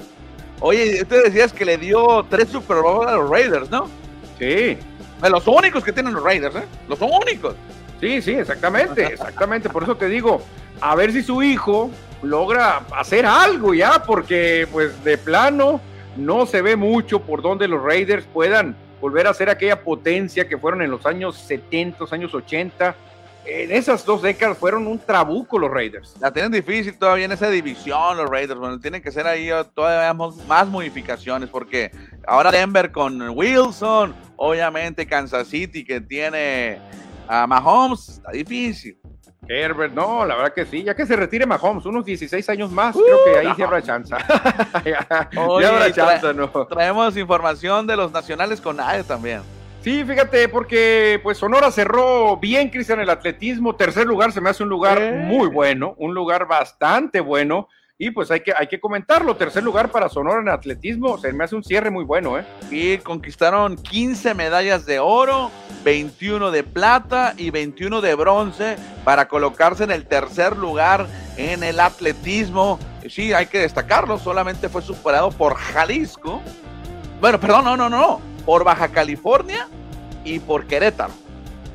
[0.61, 3.89] Oye, usted decías que le dio tres Super Bowl a los Raiders, ¿no?
[4.39, 4.76] Sí.
[5.22, 6.64] De los únicos que tienen los Raiders, ¿eh?
[6.89, 7.55] Los únicos.
[8.01, 9.68] Sí, sí, exactamente, exactamente.
[9.68, 10.43] Por eso te digo,
[10.81, 11.91] a ver si su hijo
[12.22, 15.81] logra hacer algo ya, porque pues de plano
[16.16, 20.59] no se ve mucho por donde los Raiders puedan volver a ser aquella potencia que
[20.59, 22.95] fueron en los años 70, años 80.
[23.47, 26.16] En esas dos décadas fueron un trabuco los Raiders.
[26.20, 28.61] La tienen difícil todavía en esa división los Raiders.
[28.61, 30.12] Bueno, tienen que ser ahí todavía
[30.47, 31.91] más modificaciones porque
[32.26, 36.79] ahora Denver con Wilson, obviamente Kansas City que tiene
[37.26, 38.99] a Mahomes, está difícil.
[39.47, 42.95] Herbert, no, la verdad que sí, ya que se retire Mahomes, unos 16 años más,
[42.95, 44.14] creo que ahí sí habrá chance.
[44.84, 45.07] ya,
[45.68, 46.49] habrá chance, ¿no?
[46.66, 49.41] Traemos información de los nacionales con AE también.
[49.80, 53.76] Sí, fíjate, porque pues Sonora cerró bien, Cristian, el atletismo.
[53.76, 55.12] Tercer lugar se me hace un lugar eh.
[55.12, 57.68] muy bueno, un lugar bastante bueno.
[58.01, 59.34] Y pues hay que, hay que comentarlo.
[59.34, 61.18] Tercer lugar para Sonora en atletismo.
[61.18, 62.44] Se me hace un cierre muy bueno, ¿eh?
[62.70, 65.51] Y conquistaron 15 medallas de oro,
[65.84, 71.80] 21 de plata y 21 de bronce para colocarse en el tercer lugar en el
[71.80, 72.78] atletismo.
[73.09, 74.16] Sí, hay que destacarlo.
[74.16, 76.40] Solamente fue superado por Jalisco.
[77.20, 78.20] Bueno, perdón, no, no, no.
[78.46, 79.66] Por Baja California
[80.22, 81.12] y por Querétaro.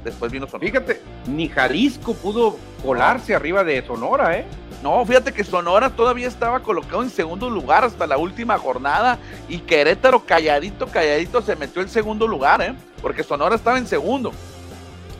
[0.05, 0.69] Después vino Sonora.
[0.69, 4.45] Fíjate, ni Jalisco pudo colarse arriba de Sonora, ¿eh?
[4.83, 9.17] No, fíjate que Sonora todavía estaba colocado en segundo lugar hasta la última jornada
[9.47, 12.75] y Querétaro calladito, calladito se metió en segundo lugar, ¿eh?
[13.01, 14.33] Porque Sonora estaba en segundo.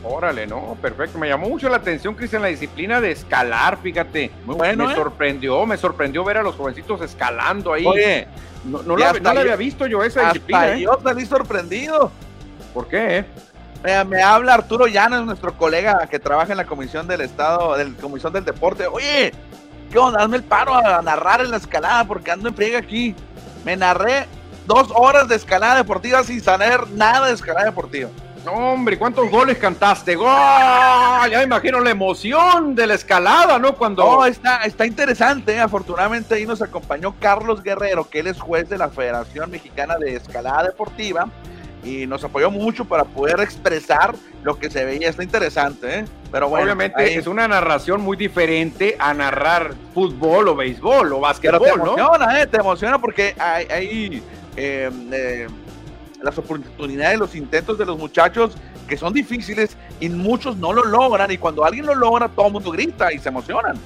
[0.02, 1.16] Órale, no, perfecto.
[1.16, 4.30] Me llamó mucho la atención, Cristian, la disciplina de escalar, fíjate.
[4.44, 4.84] Muy bueno.
[4.86, 4.96] Me ¿eh?
[4.96, 7.86] sorprendió, me sorprendió ver a los jovencitos escalando ahí.
[7.86, 8.28] Oye,
[8.66, 10.76] no, no, la, había visto yo esa disciplina.
[10.76, 10.82] ¿eh?
[10.82, 12.12] Yo salí sorprendido.
[12.74, 13.24] ¿Por qué?
[13.84, 14.04] Eh?
[14.04, 18.32] Me, habla Arturo Llanos, nuestro colega que trabaja en la Comisión del Estado, del Comisión
[18.32, 18.86] del Deporte.
[18.86, 19.32] Oye,
[19.92, 20.22] ¿qué onda?
[20.22, 23.14] Hazme el paro a narrar en la escalada porque ando en friega aquí.
[23.64, 24.26] Me narré
[24.66, 28.08] dos horas de escalada deportiva sin saber nada de escalada deportiva.
[28.46, 30.16] Hombre, ¿cuántos goles cantaste?
[30.16, 30.28] ¡Gol!
[31.30, 33.74] Ya me imagino la emoción de la escalada, ¿no?
[33.74, 34.02] Cuando.
[34.02, 35.60] No, está, está interesante.
[35.60, 40.16] Afortunadamente ahí nos acompañó Carlos Guerrero, que él es juez de la Federación Mexicana de
[40.16, 41.28] Escalada Deportiva
[41.84, 45.08] y nos apoyó mucho para poder expresar lo que se veía.
[45.08, 46.04] Está interesante, ¿eh?
[46.30, 51.60] Pero bueno, Obviamente es una narración muy diferente a narrar fútbol o béisbol o básquetbol,
[51.62, 52.46] Pero te emociona, ¿eh?
[52.46, 54.22] Te emociona porque hay, hay
[54.56, 55.46] eh, eh,
[56.22, 58.56] las oportunidades, los intentos de los muchachos
[58.88, 62.52] que son difíciles y muchos no lo logran y cuando alguien lo logra todo el
[62.52, 63.76] mundo grita y se emocionan.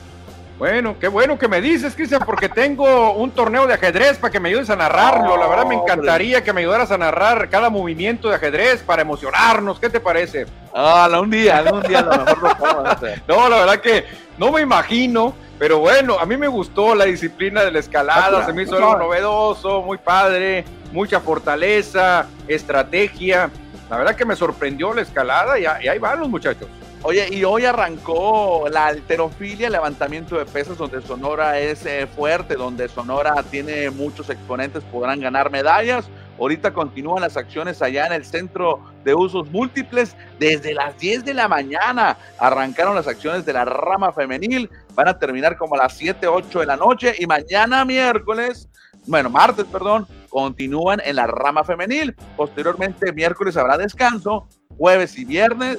[0.58, 4.40] Bueno, qué bueno que me dices, Cristian, porque tengo un torneo de ajedrez para que
[4.40, 5.36] me ayudes a narrarlo.
[5.36, 9.78] La verdad me encantaría que me ayudaras a narrar cada movimiento de ajedrez para emocionarnos.
[9.78, 10.46] ¿Qué te parece?
[10.74, 14.04] Ah, un día, un día a lo mejor lo No, la verdad que
[14.36, 18.52] no me imagino, pero bueno, a mí me gustó la disciplina de la escalada, se
[18.52, 23.48] me hizo algo novedoso, muy padre, mucha fortaleza, estrategia.
[23.88, 26.68] La verdad que me sorprendió la escalada y ahí van los muchachos.
[27.04, 32.88] Oye, y hoy arrancó la alterofilia, levantamiento de pesas, donde Sonora es eh, fuerte, donde
[32.88, 36.08] Sonora tiene muchos exponentes, podrán ganar medallas.
[36.40, 40.16] Ahorita continúan las acciones allá en el centro de usos múltiples.
[40.40, 44.68] Desde las 10 de la mañana arrancaron las acciones de la rama femenil.
[44.94, 47.14] Van a terminar como a las 7, 8 de la noche.
[47.18, 48.68] Y mañana miércoles,
[49.06, 52.14] bueno, martes, perdón, continúan en la rama femenil.
[52.36, 54.48] Posteriormente, miércoles habrá descanso.
[54.76, 55.78] Jueves y viernes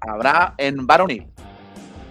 [0.00, 1.26] habrá en varonil.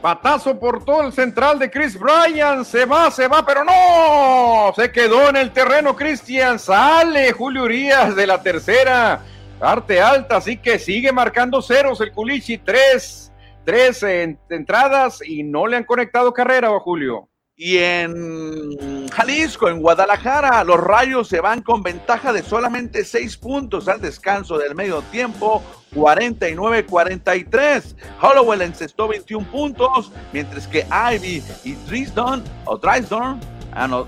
[0.01, 2.63] Patazo por todo el central de Chris Bryan.
[2.63, 4.73] Se va, se va, pero no.
[4.75, 6.57] Se quedó en el terreno Cristian.
[6.57, 9.21] Sale Julio Urias de la tercera.
[9.59, 12.59] Arte alta, así que sigue marcando ceros el Culichi.
[12.59, 13.33] Tres,
[13.65, 17.27] tres entradas y no le han conectado carrera a Julio.
[17.61, 23.89] Y en Jalisco, en Guadalajara, los Rayos se van con ventaja de solamente seis puntos
[23.89, 25.61] al descanso del medio tiempo,
[25.93, 27.95] 49-43.
[28.21, 33.41] Hollowell encestó 21 puntos, mientras que Ivy y Drisdon, o Drisdon,
[33.73, 34.07] ah, no,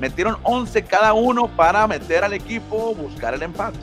[0.00, 3.80] metieron 11 cada uno para meter al equipo buscar el empate.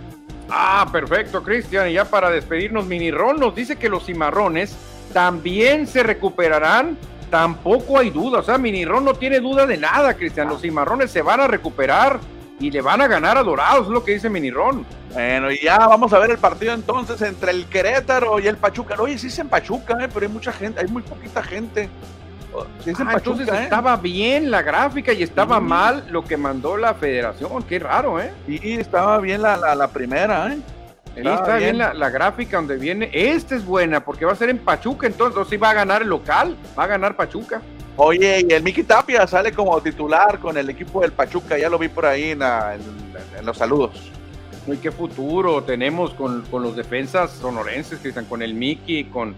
[0.50, 1.90] Ah, perfecto, Cristian.
[1.90, 4.76] Y ya para despedirnos, Mini Ron nos dice que los cimarrones
[5.14, 6.98] también se recuperarán
[7.30, 8.40] tampoco hay duda.
[8.40, 10.50] O sea, Minirón no tiene duda de nada, Cristian.
[10.50, 12.20] Los cimarrones se van a recuperar
[12.60, 14.86] y le van a ganar a Dorados, es lo que dice Minirón.
[15.14, 18.96] Bueno, y ya vamos a ver el partido entonces entre el Querétaro y el Pachuca.
[19.00, 20.10] Oye, sí es en Pachuca, ¿eh?
[20.14, 21.90] pero hay mucha gente, hay muy poquita gente.
[22.54, 23.64] Oh, sí es en ah, Pachuca, entonces ¿eh?
[23.64, 27.64] estaba bien la gráfica y estaba mal lo que mandó la federación.
[27.64, 28.34] Qué raro, ¿eh?
[28.46, 30.60] Sí, estaba bien la, la, la primera, ¿eh?
[31.16, 33.10] Ahí está bien, la, gráfica donde viene.
[33.14, 36.10] Esta es buena porque va a ser en Pachuca, entonces sí va a ganar el
[36.10, 37.62] local, va a ganar Pachuca.
[37.98, 41.78] Oye, y el Miki Tapia sale como titular con el equipo del Pachuca, ya lo
[41.78, 42.40] vi por ahí en,
[43.44, 44.12] los saludos.
[44.68, 49.36] Y qué futuro tenemos con, los defensas sonorenses, que están con el Miki, con,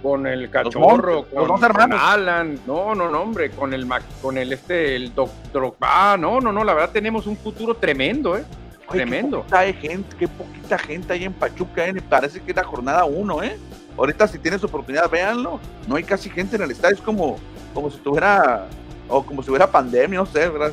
[0.00, 3.88] con el cachorro, con, Alan, no, no, no, hombre, con el
[4.22, 8.36] con el este, el doctor, ah, no, no, no, la verdad tenemos un futuro tremendo,
[8.36, 8.44] eh.
[8.88, 9.44] Tremendo.
[9.44, 13.04] Qué poquita, gente, qué poquita gente hay en Pachuca, eh, parece que es la jornada
[13.04, 13.58] 1, ¿eh?
[13.96, 15.60] Ahorita si tienes oportunidad, véanlo.
[15.86, 17.36] No hay casi gente en el estadio, es como,
[17.72, 18.66] como si tuviera,
[19.08, 20.72] o como si hubiera pandemia, no sé, ¿verdad?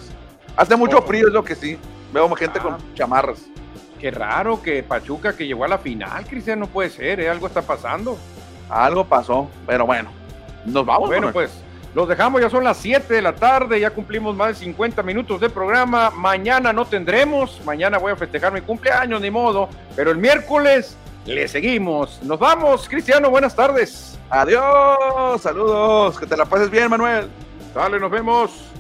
[0.56, 1.02] Hace mucho oh.
[1.02, 1.78] frío, es lo que sí.
[2.14, 2.80] Veo gente con ah.
[2.96, 3.46] chamarras.
[4.00, 7.30] Qué raro que Pachuca que llegó a la final, Cristian, no puede ser, ¿eh?
[7.30, 8.18] Algo está pasando.
[8.70, 10.10] Algo pasó, pero bueno,
[10.66, 11.10] nos vamos.
[11.10, 11.52] Bueno, pues
[11.94, 15.42] los dejamos, ya son las 7 de la tarde, ya cumplimos más de 50 minutos
[15.42, 16.10] de programa.
[16.12, 21.48] Mañana no tendremos, mañana voy a festejar mi cumpleaños, ni modo, pero el miércoles le
[21.48, 22.22] seguimos.
[22.24, 24.18] Nos vamos, Cristiano, buenas tardes.
[24.30, 27.30] Adiós, saludos, que te la pases bien, Manuel.
[27.76, 28.72] Dale, nos vemos.